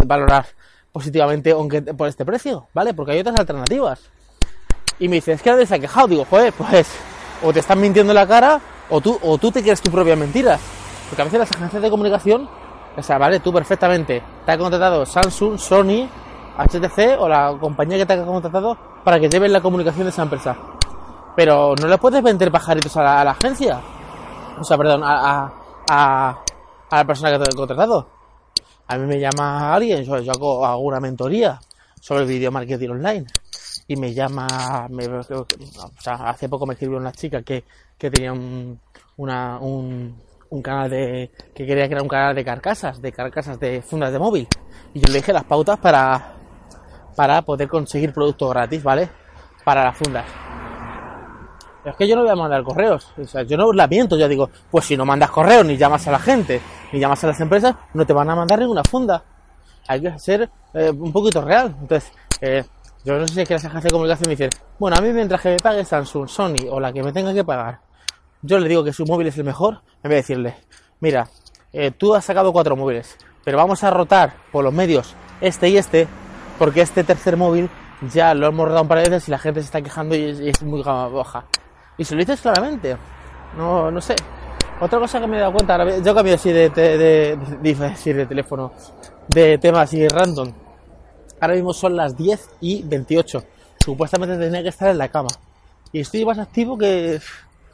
valorar 0.07 0.47
positivamente 0.97 1.51
aunque 1.51 1.83
por 1.83 2.09
este 2.09 2.25
precio, 2.25 2.69
¿vale? 2.73 2.95
Porque 2.95 3.13
hay 3.13 3.21
otras 3.21 3.39
alternativas. 3.39 4.01
Y 4.99 5.09
me 5.09 5.17
dice, 5.17 5.33
es 5.33 5.43
que 5.43 5.51
nadie 5.51 5.67
se 5.67 5.75
ha 5.75 5.79
quejado. 5.79 6.09
Digo, 6.09 6.25
joder, 6.25 6.55
pues 6.55 6.89
o 7.43 7.53
te 7.53 7.61
están 7.61 7.79
mintiendo 7.83 8.13
en 8.13 8.15
la 8.15 8.27
cara 8.27 8.59
o 8.89 8.99
tú, 9.03 9.19
o 9.23 9.37
tú 9.37 9.53
te 9.53 9.61
crees 9.61 9.83
tus 9.83 9.93
propias 9.93 10.17
mentiras. 10.19 10.59
Porque 11.11 11.21
a 11.21 11.27
veces 11.27 11.39
las 11.39 11.53
agencias 11.53 11.83
de 11.83 11.91
comunicación, 11.91 12.49
o 12.97 13.03
sea, 13.03 13.19
vale, 13.19 13.41
tú 13.41 13.53
perfectamente, 13.53 14.23
te 14.47 14.53
ha 14.53 14.57
contratado 14.57 15.05
Samsung, 15.05 15.59
Sony, 15.59 16.09
HTC 16.57 17.21
o 17.21 17.29
la 17.29 17.55
compañía 17.61 17.99
que 17.99 18.07
te 18.07 18.15
ha 18.15 18.25
contratado 18.25 18.79
para 19.05 19.21
que 19.21 19.29
lleven 19.29 19.53
la 19.53 19.61
comunicación 19.61 20.05
de 20.05 20.11
esa 20.13 20.23
empresa. 20.23 20.57
Pero 21.37 21.75
no 21.79 21.89
le 21.89 21.99
puedes 21.99 22.23
vender 22.23 22.51
pajaritos 22.51 22.97
a 22.97 23.23
la, 23.23 23.33
agencia. 23.33 23.83
O 24.59 24.65
sea, 24.65 24.79
perdón, 24.79 25.05
a, 25.05 25.11
a, 25.11 25.53
a, 25.91 26.39
a 26.89 26.97
la 26.97 27.05
persona 27.05 27.33
que 27.33 27.45
te 27.45 27.51
ha 27.53 27.55
contratado. 27.55 28.16
A 28.89 28.99
mí 28.99 29.07
me 29.07 29.19
llama 29.19 29.75
alguien, 29.75 30.05
yo, 30.05 30.15
hago, 30.15 30.79
una 30.79 31.01
mentoría 31.01 31.61
sobre 32.01 32.23
el 32.23 32.29
video 32.29 32.53
marketing 32.53 32.91
online. 32.91 33.27
Y 33.89 33.97
me 33.97 34.13
llama, 34.13 34.89
hace 36.05 36.49
poco 36.49 36.67
me 36.67 36.75
escribió 36.75 36.97
una 36.99 37.13
chica 37.13 37.43
que, 37.43 37.65
que 37.97 38.11
tenía 38.11 38.33
un, 38.33 38.81
un, 39.17 40.17
un 40.51 40.63
canal 40.63 40.91
de, 40.91 41.31
que 41.55 41.67
quería 41.67 41.87
crear 41.87 42.03
un 42.03 42.09
canal 42.09 42.35
de 42.35 42.45
carcasas, 42.45 43.01
de 43.01 43.13
carcasas 43.13 43.59
de 43.61 43.83
fundas 43.83 44.13
de 44.13 44.19
móvil. 44.19 44.49
Y 44.95 45.01
yo 45.01 45.09
le 45.09 45.19
dije 45.19 45.33
las 45.33 45.45
pautas 45.45 45.79
para, 45.79 46.35
para 47.15 47.43
poder 47.43 47.69
conseguir 47.69 48.13
productos 48.13 48.51
gratis, 48.51 48.83
¿vale? 48.83 49.09
Para 49.65 49.85
las 49.85 49.97
fundas. 49.97 50.46
Es 51.87 51.95
que 51.95 52.09
yo 52.09 52.17
no 52.17 52.23
voy 52.23 52.31
a 52.31 52.35
mandar 52.35 52.65
correos. 52.65 53.13
O 53.17 53.25
sea, 53.25 53.45
yo 53.45 53.57
no 53.57 53.73
la 53.73 53.87
miento. 53.87 54.19
Yo 54.19 54.29
digo, 54.29 54.51
pues 54.71 54.87
si 54.87 54.97
no 54.97 55.05
mandas 55.07 55.31
correos, 55.31 55.65
ni 55.65 55.77
llamas 55.77 56.07
a 56.09 56.11
la 56.11 56.19
gente, 56.19 56.61
ni 56.93 56.99
llamas 56.99 57.23
a 57.23 57.29
las 57.29 57.41
empresas, 57.41 57.77
no 57.95 58.05
te 58.05 58.13
van 58.13 58.29
a 58.29 58.35
mandar 58.35 58.59
ninguna 58.59 58.83
funda. 58.83 59.23
Hay 59.87 60.01
que 60.01 60.19
ser 60.19 60.51
eh, 60.75 60.91
un 60.91 61.13
poquito 61.13 61.41
real. 61.43 61.77
Entonces, 61.81 62.13
eh, 62.41 62.65
yo 63.05 63.17
no 63.17 63.29
sé 63.29 63.35
si 63.35 63.41
es 63.43 63.49
que 63.49 63.55
las 63.55 63.65
agencias 63.65 63.85
de 63.85 63.91
comunicación 63.91 64.29
me 64.29 64.33
dicen, 64.33 64.51
bueno, 64.81 64.97
a 64.97 65.01
mí 65.01 65.13
mientras 65.13 65.41
que 65.41 65.51
me 65.51 65.57
pague 65.59 65.85
Samsung, 65.85 66.29
Sony 66.29 66.69
o 66.69 66.81
la 66.81 66.93
que 66.93 67.05
me 67.05 67.13
tenga 67.13 67.33
que 67.33 67.45
pagar, 67.45 67.79
yo 68.43 68.59
le 68.59 68.69
digo 68.69 68.83
que 68.83 68.93
su 68.93 69.07
móvil 69.07 69.29
es 69.29 69.39
el 69.39 69.45
mejor, 69.45 69.75
en 70.03 70.11
vez 70.11 70.11
de 70.11 70.17
decirle, 70.17 70.55
mira, 70.99 71.29
eh, 71.73 71.93
tú 71.93 72.17
has 72.17 72.25
sacado 72.25 72.53
cuatro 72.53 72.75
móviles, 72.75 73.17
pero 73.45 73.59
vamos 73.59 73.85
a 73.85 73.93
rotar 73.93 74.35
por 74.51 74.65
los 74.65 74.75
medios 74.75 75.15
este 75.41 75.69
y 75.69 75.77
este, 75.77 76.09
porque 76.59 76.81
este 76.81 77.05
tercer 77.05 77.37
móvil 77.37 77.71
ya 78.13 78.35
lo 78.35 78.49
hemos 78.49 78.67
rodado 78.67 78.83
un 78.83 78.89
par 78.89 78.99
de 78.99 79.09
veces 79.09 79.29
y 79.29 79.31
la 79.31 79.39
gente 79.39 79.61
se 79.61 79.67
está 79.67 79.83
quejando 79.83 80.17
y 80.17 80.25
es, 80.25 80.41
y 80.41 80.49
es 80.49 80.63
muy 80.65 80.83
baja. 80.83 81.45
Y 81.99 82.05
se 82.05 82.15
lo 82.15 82.21
dices 82.21 82.41
claramente. 82.41 82.97
No, 83.57 83.91
no 83.91 84.01
sé. 84.01 84.15
Otra 84.81 84.99
cosa 84.99 85.21
que 85.21 85.27
me 85.27 85.39
he 85.39 85.41
dado 85.41 85.53
cuenta, 85.53 85.75
ahora 85.77 85.99
yo 85.99 86.15
cambio 86.15 86.35
así 86.35 86.53
de, 86.53 86.69
de, 86.69 86.99
de, 86.99 87.37
de- 87.63 88.15
de 88.15 88.27
teléfono, 88.27 88.73
de 89.29 89.57
temas 89.59 89.85
así 89.85 90.07
random. 90.07 90.53
Ahora 91.41 91.55
mismo 91.55 91.73
son 91.73 91.97
las 91.97 92.17
10 92.17 92.51
y 92.61 92.83
28. 92.83 93.43
Supuestamente 93.85 94.37
tenía 94.37 94.63
que 94.63 94.69
estar 94.69 94.91
en 94.91 94.99
la 94.99 95.09
cama. 95.09 95.29
Y 95.93 96.01
estoy 96.01 96.25
más 96.25 96.39
activo 96.39 96.77
que... 96.77 97.21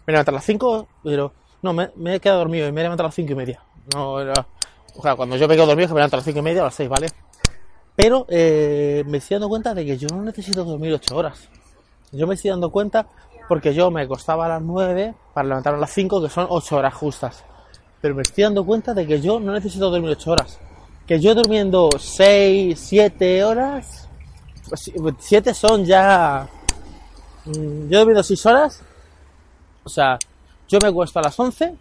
Me 0.06 0.12
levanto 0.12 0.30
a 0.30 0.34
las 0.34 0.44
5, 0.44 0.88
pero... 1.02 1.32
No, 1.62 1.72
me, 1.72 1.90
me 1.96 2.16
he 2.16 2.20
quedado 2.20 2.40
dormido 2.40 2.66
y 2.68 2.72
me 2.72 2.80
he 2.80 2.84
levantado 2.84 3.06
a 3.06 3.08
las 3.08 3.14
5 3.14 3.32
y 3.32 3.34
media. 3.34 3.60
No, 3.94 4.20
era... 4.20 4.46
O 4.94 5.02
sea, 5.02 5.16
cuando 5.16 5.36
yo 5.36 5.48
me 5.48 5.54
quedo 5.54 5.66
dormido 5.66 5.84
es 5.86 5.90
que 5.90 5.94
me 5.94 6.00
levanto 6.00 6.16
a 6.16 6.18
las 6.18 6.24
5 6.24 6.38
y 6.38 6.42
media 6.42 6.60
o 6.60 6.64
a 6.64 6.66
las 6.68 6.74
6, 6.74 6.88
¿vale? 6.88 7.06
Pero 7.96 8.26
eh, 8.28 9.02
me 9.06 9.18
estoy 9.18 9.36
dando 9.36 9.48
cuenta 9.48 9.74
de 9.74 9.84
que 9.86 9.96
yo 9.96 10.08
no 10.08 10.22
necesito 10.22 10.64
dormir 10.64 10.92
8 10.94 11.16
horas. 11.16 11.48
Yo 12.10 12.26
me 12.26 12.34
estoy 12.34 12.50
dando 12.50 12.70
cuenta 12.70 13.06
porque 13.52 13.74
yo 13.74 13.90
me 13.90 14.00
acostaba 14.00 14.46
a 14.46 14.48
las 14.48 14.62
9 14.62 15.14
para 15.34 15.46
levantarme 15.46 15.76
a 15.76 15.80
las 15.82 15.90
5, 15.92 16.22
que 16.22 16.30
son 16.30 16.46
8 16.48 16.74
horas 16.74 16.94
justas. 16.94 17.44
Pero 18.00 18.14
me 18.14 18.22
estoy 18.22 18.44
dando 18.44 18.64
cuenta 18.64 18.94
de 18.94 19.06
que 19.06 19.20
yo 19.20 19.38
no 19.40 19.52
necesito 19.52 19.90
dormir 19.90 20.08
8 20.12 20.30
horas. 20.30 20.58
Que 21.06 21.20
yo 21.20 21.34
durmiendo 21.34 21.90
6, 21.98 22.80
7 22.82 23.44
horas, 23.44 24.08
7 25.18 25.52
son 25.52 25.84
ya... 25.84 26.48
mm, 27.44 27.90
Yo 27.90 27.98
durmiendo 27.98 28.22
6 28.22 28.46
horas, 28.46 28.82
o 29.84 29.90
sea, 29.90 30.18
yo 30.66 30.78
me 30.80 30.88
acuesto 30.88 31.18
a 31.18 31.22
las 31.22 31.38
11 31.38 31.74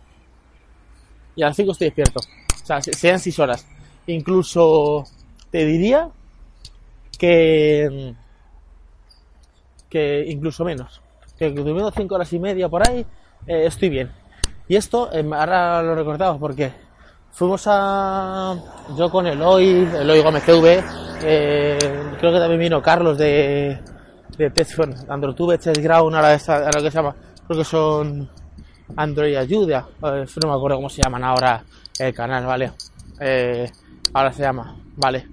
y 1.38 1.44
a 1.44 1.48
las 1.48 1.56
5 1.56 1.72
estoy 1.72 1.88
despierto. 1.88 2.20
O 2.20 2.66
sea, 2.66 2.82
se- 2.82 2.92
sean 2.92 3.18
6 3.18 3.40
horas. 3.40 3.66
Incluso 4.08 5.06
te 5.50 5.66
diría 5.66 6.10
que 7.18 8.14
que 9.90 10.26
incluso 10.28 10.66
menos. 10.66 11.00
Que 11.42 11.50
durmiendo 11.50 11.90
5 11.90 12.14
horas 12.14 12.32
y 12.34 12.38
media 12.38 12.70
por 12.70 12.88
ahí, 12.88 13.04
eh, 13.48 13.64
estoy 13.66 13.90
bien. 13.90 14.12
Y 14.68 14.76
esto, 14.76 15.10
eh, 15.12 15.28
ahora 15.34 15.82
lo 15.82 15.96
recordamos 15.96 16.40
porque 16.40 16.72
fuimos 17.32 17.64
a. 17.66 18.56
Yo 18.96 19.10
con 19.10 19.26
Eloy, 19.26 19.90
Eloy 20.02 20.22
Gómez 20.22 20.46
TV, 20.46 20.84
eh, 21.24 21.80
creo 22.20 22.32
que 22.32 22.38
también 22.38 22.60
vino 22.60 22.80
Carlos 22.80 23.18
de. 23.18 23.80
de 24.38 24.50
Test, 24.52 24.80
AndroTube, 25.10 25.58
Test 25.58 25.82
Ground, 25.82 26.16
ahora, 26.16 26.36
esa- 26.36 26.58
ahora 26.58 26.80
que 26.80 26.92
se 26.92 26.98
llama, 26.98 27.16
creo 27.48 27.58
que 27.58 27.66
son 27.66 28.30
Android 28.96 29.36
Ayuda, 29.36 29.88
eh, 30.04 30.26
no 30.44 30.48
me 30.48 30.54
acuerdo 30.56 30.76
cómo 30.78 30.90
se 30.90 31.02
llaman 31.02 31.24
ahora 31.24 31.64
el 31.98 32.14
canal, 32.14 32.46
¿vale? 32.46 32.72
Ahora 34.14 34.32
se 34.32 34.44
llama, 34.44 34.76
¿vale? 34.96 35.26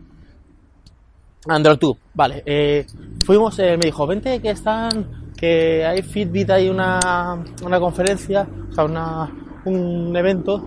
AndroTube, 1.46 1.98
vale. 2.14 2.42
Eh, 2.46 2.86
fuimos, 3.26 3.58
me 3.58 3.76
dijo, 3.76 4.06
vente 4.06 4.40
que 4.40 4.50
están, 4.50 5.27
que 5.38 5.86
hay 5.86 6.02
Fitbit, 6.02 6.50
hay 6.50 6.68
una, 6.68 7.38
una 7.62 7.78
conferencia, 7.78 8.46
o 8.70 8.74
sea, 8.74 8.84
una, 8.84 9.30
un 9.64 10.14
evento. 10.16 10.64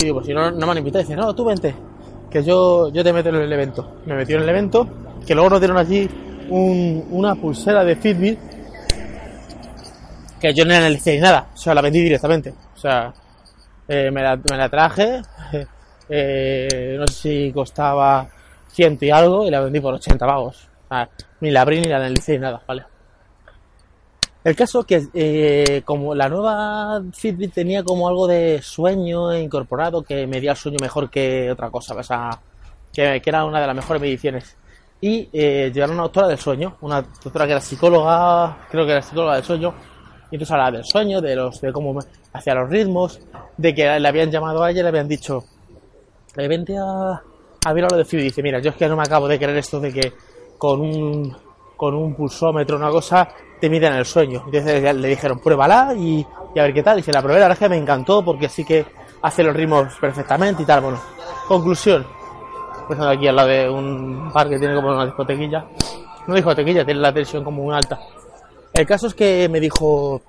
Y 0.00 0.04
digo, 0.04 0.16
pues 0.16 0.26
si 0.26 0.34
no, 0.34 0.50
no 0.50 0.66
me 0.66 0.72
han 0.72 0.78
invitado, 0.78 1.02
dice, 1.04 1.16
no, 1.16 1.34
tú 1.34 1.44
vente, 1.44 1.74
que 2.30 2.42
yo, 2.42 2.88
yo 2.92 3.04
te 3.04 3.12
meto 3.12 3.28
en 3.28 3.36
el 3.36 3.52
evento. 3.52 3.98
Me 4.06 4.14
metió 4.14 4.36
en 4.36 4.42
el 4.42 4.48
evento, 4.48 4.88
que 5.26 5.34
luego 5.34 5.50
nos 5.50 5.60
dieron 5.60 5.78
allí 5.78 6.08
un- 6.48 7.06
una 7.10 7.34
pulsera 7.36 7.84
de 7.84 7.94
Fitbit, 7.96 8.38
que 10.40 10.54
yo 10.54 10.64
no 10.64 10.74
analicé 10.74 11.14
ni 11.14 11.20
nada, 11.20 11.48
o 11.52 11.56
sea, 11.56 11.74
la 11.74 11.80
vendí 11.80 12.00
directamente. 12.00 12.54
O 12.74 12.78
sea, 12.78 13.12
eh, 13.86 14.10
me, 14.10 14.22
la, 14.22 14.36
me 14.36 14.56
la 14.56 14.68
traje, 14.68 15.20
eh, 16.08 16.96
no 16.98 17.06
sé 17.06 17.14
si 17.14 17.52
costaba 17.52 18.26
ciento 18.70 19.04
y 19.04 19.10
algo 19.10 19.46
y 19.46 19.50
la 19.50 19.60
vendí 19.60 19.80
por 19.80 19.94
80 19.94 20.26
pavos. 20.26 20.68
Ni 21.40 21.50
la 21.50 21.62
abrí 21.62 21.80
ni 21.80 21.88
la 21.88 21.96
analicé 21.96 22.32
ni 22.32 22.38
nada, 22.38 22.62
¿vale? 22.66 22.84
El 24.48 24.56
caso 24.56 24.82
que 24.84 25.08
eh, 25.12 25.82
como 25.84 26.14
la 26.14 26.26
nueva 26.26 27.02
Fitbit 27.12 27.52
tenía 27.52 27.82
como 27.84 28.08
algo 28.08 28.26
de 28.26 28.62
sueño 28.62 29.36
incorporado 29.36 30.00
que 30.02 30.26
medía 30.26 30.52
el 30.52 30.56
sueño 30.56 30.78
mejor 30.80 31.10
que 31.10 31.50
otra 31.50 31.68
cosa, 31.68 31.94
que, 32.90 33.20
era 33.22 33.44
una 33.44 33.60
de 33.60 33.66
las 33.66 33.76
mejores 33.76 34.00
mediciones. 34.00 34.56
y 35.02 35.28
eh, 35.34 35.70
llegaron 35.70 35.96
a 35.96 35.98
una 35.98 36.02
doctora 36.04 36.28
del 36.28 36.38
sueño, 36.38 36.76
una 36.80 37.02
doctora 37.02 37.44
que 37.44 37.52
era 37.52 37.60
psicóloga, 37.60 38.56
creo 38.70 38.86
que 38.86 38.92
era 38.92 39.02
psicóloga 39.02 39.34
del 39.34 39.44
sueño, 39.44 39.74
y 40.30 40.36
entonces 40.36 40.50
hablaba 40.50 40.70
del 40.70 40.84
sueño, 40.86 41.20
de 41.20 41.36
los 41.36 41.60
de 41.60 41.70
cómo 41.70 41.98
hacía 42.32 42.54
los 42.54 42.70
ritmos, 42.70 43.20
de 43.54 43.74
que 43.74 44.00
le 44.00 44.08
habían 44.08 44.30
llamado 44.30 44.62
a 44.62 44.70
ella 44.70 44.80
y 44.80 44.82
le 44.82 44.88
habían 44.88 45.08
dicho, 45.08 45.44
eh, 46.38 46.48
vente 46.48 46.74
a, 46.78 47.20
a 47.66 47.72
lo 47.74 47.96
de 47.98 48.04
Fiu 48.06 48.18
y 48.20 48.22
dice, 48.22 48.42
mira, 48.42 48.60
yo 48.60 48.70
es 48.70 48.76
que 48.76 48.88
no 48.88 48.96
me 48.96 49.02
acabo 49.02 49.28
de 49.28 49.38
creer 49.38 49.58
esto 49.58 49.78
de 49.78 49.92
que 49.92 50.14
con 50.56 50.80
un, 50.80 51.36
con 51.76 51.94
un 51.94 52.14
pulsómetro, 52.14 52.78
una 52.78 52.88
cosa, 52.88 53.28
te 53.60 53.70
miden 53.70 53.92
el 53.94 54.04
sueño. 54.04 54.42
Entonces 54.46 54.94
le 54.94 55.08
dijeron, 55.08 55.38
pruébala 55.38 55.94
y, 55.96 56.26
y 56.54 56.58
a 56.58 56.62
ver 56.62 56.74
qué 56.74 56.82
tal. 56.82 56.98
Y 56.98 57.02
se 57.02 57.12
la 57.12 57.20
probé, 57.20 57.34
la 57.34 57.48
verdad 57.48 57.52
es 57.52 57.58
que 57.58 57.68
me 57.68 57.76
encantó 57.76 58.24
porque 58.24 58.48
sí 58.48 58.64
que 58.64 58.84
hace 59.22 59.42
los 59.42 59.54
ritmos 59.54 59.94
perfectamente 60.00 60.62
y 60.62 60.66
tal. 60.66 60.80
Bueno, 60.80 61.00
conclusión. 61.46 62.06
Pues 62.86 62.98
aquí 63.00 63.28
al 63.28 63.36
lado 63.36 63.48
de 63.48 63.68
un 63.68 64.32
bar 64.32 64.48
que 64.48 64.58
tiene 64.58 64.74
como 64.74 64.88
una 64.88 65.04
discotequilla. 65.04 65.66
No 66.26 66.34
discotequilla, 66.34 66.84
tiene 66.84 67.00
la 67.00 67.12
tensión 67.12 67.44
como 67.44 67.62
muy 67.62 67.74
alta. 67.74 67.98
El 68.72 68.86
caso 68.86 69.06
es 69.06 69.14
que 69.14 69.48
me 69.48 69.60
dijo, 69.60 70.20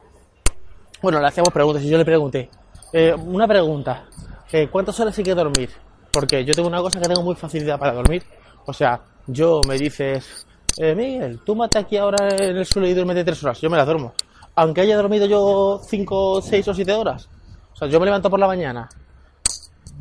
bueno, 1.01 1.19
le 1.19 1.27
hacíamos 1.27 1.53
preguntas 1.53 1.83
y 1.83 1.89
yo 1.89 1.97
le 1.97 2.05
pregunté, 2.05 2.49
eh, 2.93 3.13
una 3.13 3.47
pregunta, 3.47 4.05
eh, 4.51 4.67
¿cuántas 4.71 4.99
horas 4.99 5.17
hay 5.17 5.23
que 5.23 5.35
dormir? 5.35 5.69
Porque 6.11 6.43
yo 6.43 6.53
tengo 6.53 6.67
una 6.67 6.81
cosa 6.81 6.99
que 6.99 7.07
tengo 7.07 7.21
muy 7.21 7.35
facilidad 7.35 7.77
para 7.77 7.93
dormir. 7.93 8.23
O 8.65 8.73
sea, 8.73 9.01
yo 9.27 9.61
me 9.67 9.77
dices, 9.77 10.47
eh, 10.77 10.95
Miguel, 10.95 11.39
tú 11.39 11.55
mate 11.55 11.79
aquí 11.79 11.97
ahora 11.97 12.29
en 12.29 12.57
el 12.57 12.65
suelo 12.65 12.87
y 12.87 12.93
duérmete 12.93 13.23
tres 13.23 13.43
horas. 13.43 13.59
Yo 13.61 13.69
me 13.69 13.77
la 13.77 13.85
duermo. 13.85 14.13
Aunque 14.55 14.81
haya 14.81 14.97
dormido 14.97 15.25
yo 15.25 15.81
cinco, 15.85 16.41
seis 16.41 16.67
o 16.67 16.73
siete 16.73 16.93
horas. 16.93 17.29
O 17.73 17.75
sea, 17.75 17.87
yo 17.87 17.99
me 17.99 18.05
levanto 18.05 18.29
por 18.29 18.39
la 18.39 18.47
mañana, 18.47 18.89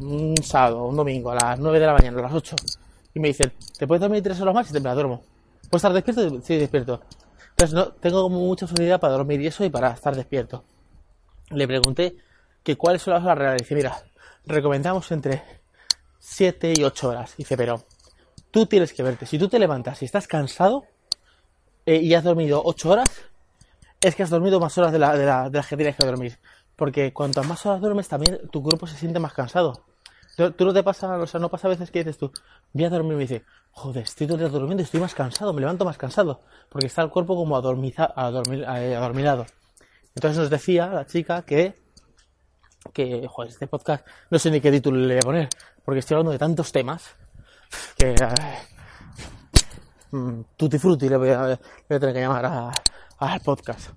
un 0.01 0.35
sábado, 0.43 0.85
un 0.85 0.97
domingo, 0.97 1.31
a 1.31 1.37
las 1.37 1.59
nueve 1.59 1.79
de 1.79 1.87
la 1.87 1.93
mañana, 1.95 2.19
a 2.19 2.23
las 2.23 2.35
ocho. 2.35 2.57
Y 3.15 3.21
me 3.21 3.29
dicen, 3.29 3.53
¿te 3.79 3.87
puedes 3.87 4.01
dormir 4.01 4.23
tres 4.23 4.41
horas 4.41 4.55
más? 4.55 4.71
Y 4.71 4.73
te 4.73 4.81
me 4.81 4.89
la 4.89 4.95
duermo. 4.95 5.23
¿Puedes 5.71 5.85
estar 5.85 5.93
despierto? 5.93 6.41
Sí, 6.43 6.57
despierto. 6.57 7.01
Entonces, 7.51 7.75
no, 7.75 7.89
tengo 7.89 8.23
como 8.23 8.39
mucha 8.39 8.67
facilidad 8.67 9.01
para 9.01 9.15
dormir 9.15 9.41
y 9.41 9.49
eso 9.49 9.65
y 9.65 9.71
para 9.71 9.91
estar 9.91 10.15
despierto. 10.15 10.65
Le 11.51 11.67
pregunté 11.67 12.17
que 12.63 12.77
cuáles 12.77 13.03
son 13.03 13.15
las 13.15 13.25
horas 13.25 13.39
reales. 13.39 13.63
Dice, 13.63 13.75
mira, 13.75 14.03
recomendamos 14.47 15.11
entre 15.13 15.43
7 16.19 16.75
y 16.77 16.85
8 16.85 17.09
horas. 17.09 17.35
Dice, 17.37 17.57
pero 17.57 17.83
tú 18.51 18.67
tienes 18.67 18.93
que 18.93 19.03
verte. 19.03 19.27
Si 19.27 19.39
tú 19.39 19.49
te 19.49 19.59
levantas 19.59 20.03
y 20.03 20.05
estás 20.05 20.27
cansado 20.27 20.85
eh, 21.87 21.97
y 21.97 22.15
has 22.15 22.25
dormido 22.25 22.63
8 22.65 22.91
horas, 22.91 23.09
es 24.01 24.15
que 24.15 24.23
has 24.23 24.31
dormido 24.31 24.61
más 24.61 24.77
horas 24.79 24.93
de, 24.93 24.99
la, 24.99 25.17
de, 25.17 25.27
la, 25.27 25.49
las 25.49 25.67
que 25.67 25.77
tienes 25.77 25.97
que 25.97 26.07
dormir. 26.07 26.39
Porque 26.77 27.13
cuanto 27.13 27.43
más 27.43 27.65
horas 27.67 27.81
duermes, 27.81 28.09
también 28.09 28.49
tu 28.51 28.63
cuerpo 28.63 28.87
se 28.87 28.97
siente 28.97 29.19
más 29.19 29.33
cansado. 29.33 29.85
Tú, 30.37 30.65
no 30.65 30.73
te 30.73 30.85
pasa, 30.85 31.19
o 31.19 31.27
sea, 31.27 31.41
no 31.41 31.49
pasa 31.49 31.67
a 31.67 31.71
veces 31.71 31.91
que 31.91 31.99
dices 31.99 32.17
tú, 32.17 32.31
voy 32.73 32.85
a 32.85 32.91
dormir 32.91 33.15
y 33.15 33.17
me 33.17 33.23
dices, 33.23 33.43
joder, 33.73 34.05
estoy 34.05 34.29
todo 34.29 34.49
durmiendo, 34.49 34.85
estoy 34.85 35.01
más 35.01 35.13
cansado, 35.13 35.53
me 35.53 35.61
levanto 35.61 35.85
más 35.85 35.99
cansado. 35.99 36.43
Porque 36.69 36.87
está 36.87 37.03
el 37.03 37.11
cuerpo 37.11 37.35
como 37.35 37.57
adormiza, 37.57 38.15
eh, 38.17 38.95
adormilado. 38.95 39.47
Entonces 40.15 40.39
nos 40.39 40.49
decía 40.49 40.87
la 40.87 41.07
chica 41.07 41.43
que, 41.43 41.81
que, 42.93 43.27
joder, 43.27 43.51
este 43.51 43.67
podcast, 43.67 44.07
no 44.31 44.39
sé 44.39 44.53
ni 44.53 44.61
qué 44.61 44.71
título 44.71 44.99
le 44.99 45.15
voy 45.15 45.19
a 45.19 45.23
poner, 45.23 45.49
porque 45.85 45.99
estoy 45.99 46.15
hablando 46.15 46.31
de 46.31 46.39
tantos 46.39 46.71
temas 46.71 47.17
que 47.97 48.15
uh, 50.13 50.45
tutti 50.57 50.79
frutti 50.79 51.09
le 51.09 51.17
voy, 51.17 51.31
a, 51.31 51.59
tener 51.87 52.13
que 52.15 52.21
llamar 52.21 52.73
al 53.19 53.41
podcast. 53.41 53.91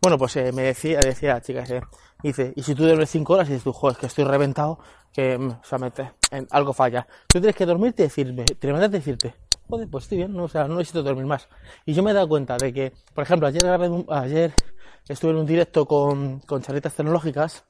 Bueno, 0.00 0.18
pues 0.18 0.36
eh, 0.36 0.52
me 0.52 0.62
decía, 0.62 0.98
decía 1.00 1.34
la 1.34 1.40
chica, 1.40 1.64
eh, 1.68 1.80
dice, 2.22 2.52
y 2.56 2.62
si 2.62 2.74
tú 2.74 2.84
duermes 2.84 3.10
5 3.10 3.32
horas 3.32 3.48
y 3.48 3.52
dices 3.52 3.64
tú, 3.64 3.72
joder, 3.72 3.96
que 3.96 4.06
estoy 4.06 4.24
reventado, 4.24 4.78
que 5.12 5.36
o 5.36 5.64
sea, 5.64 5.78
me 5.78 5.92
en, 6.30 6.48
algo 6.50 6.72
falla. 6.72 7.06
Tú 7.28 7.38
tienes 7.38 7.54
que 7.54 7.66
dormirte 7.66 8.02
y 8.02 8.06
decirme, 8.06 8.44
te 8.44 8.66
levantas 8.66 8.90
y 8.90 8.92
decirte, 8.94 9.34
joder, 9.68 9.88
pues 9.88 10.04
estoy 10.04 10.18
bien, 10.18 10.32
no, 10.34 10.44
o 10.44 10.48
sea, 10.48 10.66
no 10.66 10.76
necesito 10.76 11.02
dormir 11.02 11.26
más. 11.26 11.48
Y 11.86 11.94
yo 11.94 12.02
me 12.02 12.10
he 12.10 12.14
dado 12.14 12.28
cuenta 12.28 12.56
de 12.56 12.72
que, 12.72 12.92
por 13.14 13.22
ejemplo, 13.22 13.46
ayer, 13.46 13.62
grabé 13.62 14.04
ayer 14.08 14.52
estuve 15.08 15.32
en 15.32 15.36
un 15.38 15.46
directo 15.46 15.86
con, 15.86 16.40
con 16.40 16.62
charretas 16.62 16.94
tecnológicas 16.94 17.64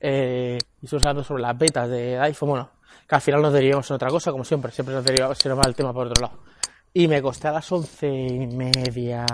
eh, 0.00 0.58
y 0.82 0.84
estuve 0.84 1.00
hablando 1.00 1.24
sobre 1.24 1.42
las 1.42 1.56
betas 1.56 1.88
de 1.88 2.18
iPhone, 2.18 2.48
bueno, 2.50 2.70
que 3.08 3.14
al 3.14 3.20
final 3.20 3.42
nos 3.42 3.52
derivamos 3.52 3.88
en 3.90 3.96
otra 3.96 4.08
cosa, 4.08 4.30
como 4.30 4.44
siempre, 4.44 4.72
siempre 4.72 4.94
nos 4.94 5.04
derivamos, 5.04 5.38
se 5.38 5.48
nos 5.48 5.58
va 5.58 5.62
el 5.66 5.74
tema 5.74 5.92
por 5.92 6.06
otro 6.06 6.22
lado. 6.22 6.38
Y 6.92 7.08
me 7.08 7.20
costé 7.20 7.48
a 7.48 7.52
las 7.52 7.70
once 7.72 8.08
y 8.08 8.46
media, 8.46 9.26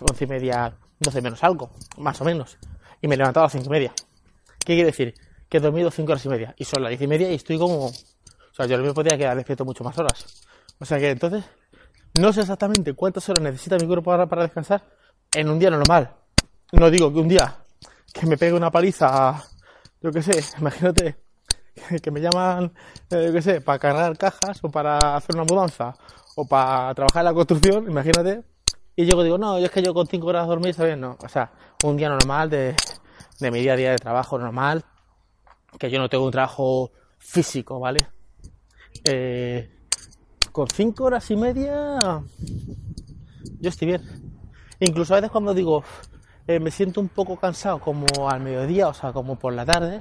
once 0.00 0.24
y 0.24 0.26
media, 0.26 0.76
doce 0.98 1.22
menos 1.22 1.42
algo, 1.42 1.70
más 1.98 2.20
o 2.20 2.24
menos. 2.24 2.58
Y 3.00 3.08
me 3.08 3.14
he 3.14 3.18
levantado 3.18 3.44
a 3.44 3.46
las 3.46 3.52
cinco 3.52 3.66
y 3.66 3.70
media. 3.70 3.92
¿Qué 4.58 4.74
quiere 4.74 4.86
decir? 4.86 5.14
Que 5.48 5.56
he 5.56 5.60
dormido 5.60 5.90
cinco 5.90 6.12
horas 6.12 6.24
y 6.26 6.28
media. 6.28 6.54
Y 6.58 6.64
son 6.64 6.82
las 6.82 6.90
diez 6.90 7.00
y 7.00 7.06
media 7.06 7.30
y 7.30 7.34
estoy 7.36 7.58
como... 7.58 7.86
O 7.86 8.54
sea, 8.54 8.66
yo 8.66 8.78
me 8.78 8.92
podría 8.92 9.16
quedar 9.16 9.36
despierto 9.36 9.64
mucho 9.64 9.82
más 9.82 9.96
horas. 9.98 10.44
O 10.78 10.84
sea 10.84 10.98
que 10.98 11.10
entonces, 11.10 11.44
no 12.20 12.32
sé 12.32 12.42
exactamente 12.42 12.92
cuántas 12.94 13.28
horas 13.28 13.42
necesita 13.42 13.76
mi 13.76 13.86
cuerpo 13.86 14.10
para, 14.10 14.26
para 14.26 14.42
descansar 14.42 14.84
en 15.34 15.48
un 15.48 15.58
día 15.58 15.70
normal. 15.70 16.14
No 16.72 16.90
digo 16.90 17.12
que 17.12 17.18
un 17.18 17.28
día 17.28 17.56
que 18.12 18.26
me 18.26 18.36
pegue 18.36 18.52
una 18.52 18.70
paliza, 18.70 19.42
yo 20.02 20.10
qué 20.10 20.22
sé, 20.22 20.44
imagínate, 20.58 21.16
que 22.02 22.10
me 22.10 22.20
llaman, 22.20 22.72
eh, 23.10 23.30
qué 23.32 23.42
sé, 23.42 23.60
para 23.60 23.78
cargar 23.78 24.16
cajas 24.18 24.58
o 24.62 24.70
para 24.70 25.16
hacer 25.16 25.36
una 25.36 25.44
mudanza 25.44 25.94
o 26.36 26.46
para 26.46 26.94
trabajar 26.94 27.20
en 27.20 27.24
la 27.24 27.34
construcción, 27.34 27.90
imagínate. 27.90 28.42
Y 28.96 29.06
yo 29.06 29.22
digo, 29.22 29.38
no, 29.38 29.58
yo 29.58 29.66
es 29.66 29.70
que 29.70 29.82
yo 29.82 29.94
con 29.94 30.06
cinco 30.06 30.28
horas 30.28 30.44
de 30.44 30.48
dormir 30.48 30.74
bien, 30.76 31.00
no. 31.00 31.16
O 31.22 31.28
sea, 31.28 31.50
un 31.84 31.96
día 31.96 32.08
normal 32.08 32.50
de, 32.50 32.74
de 33.38 33.50
mi 33.50 33.60
día 33.60 33.72
a 33.72 33.76
día 33.76 33.90
de 33.92 33.98
trabajo 33.98 34.38
normal, 34.38 34.84
que 35.78 35.90
yo 35.90 35.98
no 35.98 36.08
tengo 36.08 36.24
un 36.24 36.32
trabajo 36.32 36.90
físico, 37.18 37.80
¿vale? 37.80 37.98
Eh, 39.04 39.70
con 40.52 40.68
cinco 40.68 41.04
horas 41.04 41.30
y 41.30 41.36
media, 41.36 41.98
yo 43.60 43.68
estoy 43.68 43.88
bien. 43.88 44.02
Incluso 44.80 45.14
a 45.14 45.16
veces 45.16 45.30
cuando 45.30 45.54
digo, 45.54 45.84
eh, 46.46 46.58
me 46.58 46.70
siento 46.70 47.00
un 47.00 47.08
poco 47.08 47.36
cansado, 47.36 47.80
como 47.80 48.06
al 48.28 48.40
mediodía, 48.40 48.88
o 48.88 48.94
sea, 48.94 49.12
como 49.12 49.38
por 49.38 49.52
la 49.52 49.64
tarde, 49.64 50.00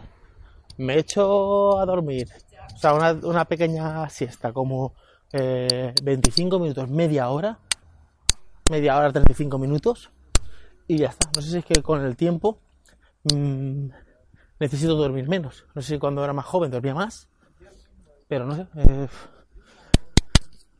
me 0.79 0.97
echo 0.97 1.79
a 1.79 1.85
dormir. 1.85 2.27
O 2.73 2.77
sea, 2.77 2.93
una, 2.93 3.11
una 3.11 3.45
pequeña 3.45 4.09
siesta, 4.09 4.53
como 4.53 4.95
eh, 5.33 5.93
25 6.01 6.59
minutos, 6.59 6.89
media 6.89 7.29
hora, 7.29 7.59
media 8.69 8.97
hora, 8.97 9.11
35 9.11 9.57
minutos, 9.57 10.09
y 10.87 10.97
ya 10.97 11.09
está. 11.09 11.29
No 11.35 11.41
sé 11.41 11.51
si 11.51 11.57
es 11.57 11.65
que 11.65 11.81
con 11.81 12.03
el 12.03 12.15
tiempo 12.15 12.59
mmm, 13.31 13.89
necesito 14.59 14.95
dormir 14.95 15.27
menos. 15.27 15.65
No 15.75 15.81
sé 15.81 15.95
si 15.95 15.99
cuando 15.99 16.23
era 16.23 16.33
más 16.33 16.45
joven 16.45 16.71
dormía 16.71 16.95
más, 16.95 17.27
pero 18.27 18.45
no 18.45 18.55
sé. 18.55 18.67
Eh... 18.75 19.07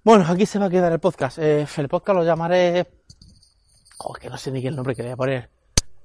Bueno, 0.04 0.26
aquí 0.28 0.46
se 0.46 0.60
va 0.60 0.68
a 0.68 0.70
quedar 0.70 0.92
el 0.94 1.00
podcast. 1.00 1.38
Eh, 1.40 1.68
el 1.78 1.90
podcast 1.90 2.18
lo 2.18 2.24
llamaré. 2.24 2.88
Oh, 4.00 4.14
que 4.14 4.30
no 4.30 4.38
sé 4.38 4.50
ni 4.50 4.62
qué 4.62 4.72
nombre 4.72 4.96
que 4.96 5.04
le 5.04 5.10
voy 5.10 5.14
a 5.14 5.18
poner. 5.18 5.50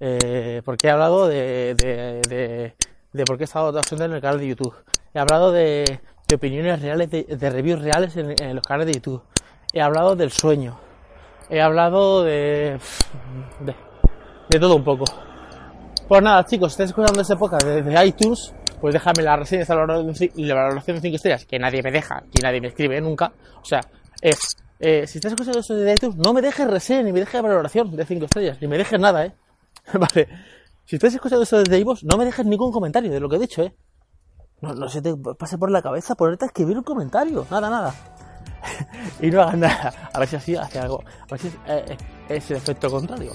Eh, 0.01 0.63
porque 0.65 0.89
he 0.89 0.91
hablado 0.91 1.29
de, 1.29 2.75
de 3.15 3.25
por 3.25 3.39
qué 3.39 3.45
he 3.45 3.47
estado 3.47 3.81
en 3.93 4.13
el 4.13 4.21
canal 4.21 4.41
de 4.41 4.49
YouTube. 4.49 4.75
He 5.15 5.21
hablado 5.21 5.53
de, 5.53 6.01
de 6.27 6.35
opiniones 6.35 6.83
reales, 6.83 7.11
de, 7.11 7.23
de 7.23 7.51
reviews 7.51 7.81
reales 7.81 8.17
en, 8.17 8.35
en, 8.43 8.57
los 8.57 8.67
canales 8.67 8.89
de 8.89 8.95
YouTube. 8.95 9.23
He 9.73 9.81
hablado 9.81 10.17
del 10.17 10.33
sueño. 10.33 10.79
He 11.49 11.61
hablado 11.61 12.25
de, 12.25 12.79
de, 13.61 13.75
de 14.51 14.59
todo 14.59 14.75
un 14.75 14.85
poco. 14.85 15.05
Pues 16.09 16.23
nada, 16.23 16.45
chicos, 16.45 16.73
si 16.73 16.75
estáis 16.75 16.91
escuchando 16.91 17.21
este 17.21 17.37
podcast 17.37 17.65
desde 17.65 18.07
iTunes, 18.07 18.53
pues 18.81 18.93
déjame 18.93 19.23
la 19.23 19.37
reseña 19.37 19.65
y 20.35 20.45
la 20.45 20.55
valoración 20.55 20.97
de 20.97 21.01
5 21.01 21.17
estrellas, 21.17 21.47
que 21.47 21.59
nadie 21.59 21.83
me 21.83 21.93
deja, 21.93 22.25
que 22.33 22.43
nadie 22.43 22.61
me 22.61 22.69
escribe 22.69 23.01
nunca. 23.01 23.33
O 23.63 23.65
sea, 23.65 23.81
es, 24.21 24.57
eh, 24.81 25.07
si 25.07 25.19
estás 25.19 25.33
escuchando 25.33 25.61
esto 25.61 25.77
desde 25.77 25.93
iTunes, 25.93 26.17
no 26.17 26.33
me 26.33 26.43
dejes 26.43 26.69
reseña, 26.69 27.03
ni 27.03 27.13
me 27.13 27.21
dejes 27.21 27.41
valoración 27.41 27.95
de 27.95 28.05
5 28.05 28.25
estrellas, 28.25 28.59
ni 28.61 28.67
me 28.67 28.77
dejes 28.77 28.99
nada, 28.99 29.25
¿eh? 29.25 29.33
vale. 29.95 30.29
Si 30.85 30.97
estás 30.97 31.15
escuchando 31.15 31.43
esto 31.43 31.59
desde 31.59 31.79
iVoox, 31.79 32.05
no 32.05 32.17
me 32.17 32.25
dejes 32.25 32.45
ningún 32.45 32.71
comentario 32.71 33.11
de 33.11 33.21
lo 33.21 33.29
que 33.29 33.37
he 33.37 33.41
dicho, 33.41 33.63
¿eh? 33.63 33.75
No, 34.61 34.75
no 34.75 34.89
se 34.89 35.01
te 35.03 35.15
pase 35.17 35.59
por 35.59 35.71
la 35.71 35.83
cabeza 35.83 36.15
ponerte 36.15 36.45
a 36.45 36.49
escribir 36.49 36.77
un 36.77 36.85
comentario, 36.85 37.47
nada, 37.51 37.71
nada. 37.71 37.95
y 39.21 39.31
no 39.31 39.43
hagas 39.43 39.59
nada. 39.59 40.11
A 40.13 40.19
ver 40.19 40.29
si 40.29 40.37
así 40.37 40.57
hace 40.57 40.79
algo. 40.79 41.03
A 41.23 41.27
ver 41.31 41.41
si 41.41 41.49
es, 41.49 41.55
eh, 41.67 41.97
es 42.29 42.51
el 42.51 42.57
efecto 42.59 42.91
contrario. 42.91 43.33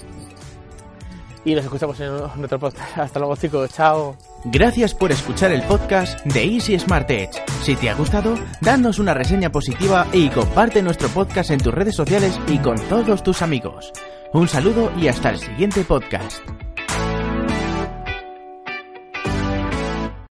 Y 1.44 1.54
nos 1.54 1.64
escuchamos 1.64 1.98
en 2.00 2.16
nuestro 2.36 2.58
podcast. 2.58 2.98
Hasta 2.98 3.18
luego, 3.18 3.36
chicos. 3.36 3.70
Chao. 3.70 4.16
Gracias 4.44 4.94
por 4.94 5.10
escuchar 5.10 5.52
el 5.52 5.62
podcast 5.62 6.24
de 6.26 6.44
Easy 6.44 6.78
Smart 6.78 7.10
Edge. 7.10 7.42
Si 7.62 7.76
te 7.76 7.90
ha 7.90 7.94
gustado, 7.94 8.34
danos 8.60 8.98
una 8.98 9.14
reseña 9.14 9.50
positiva 9.50 10.06
y 10.12 10.28
comparte 10.28 10.82
nuestro 10.82 11.08
podcast 11.08 11.50
en 11.50 11.60
tus 11.60 11.74
redes 11.74 11.94
sociales 11.94 12.38
y 12.46 12.58
con 12.58 12.76
todos 12.88 13.22
tus 13.22 13.42
amigos. 13.42 13.92
Un 14.32 14.48
saludo 14.48 14.92
y 14.96 15.08
hasta 15.08 15.30
el 15.30 15.38
siguiente 15.38 15.82
podcast. 15.84 16.42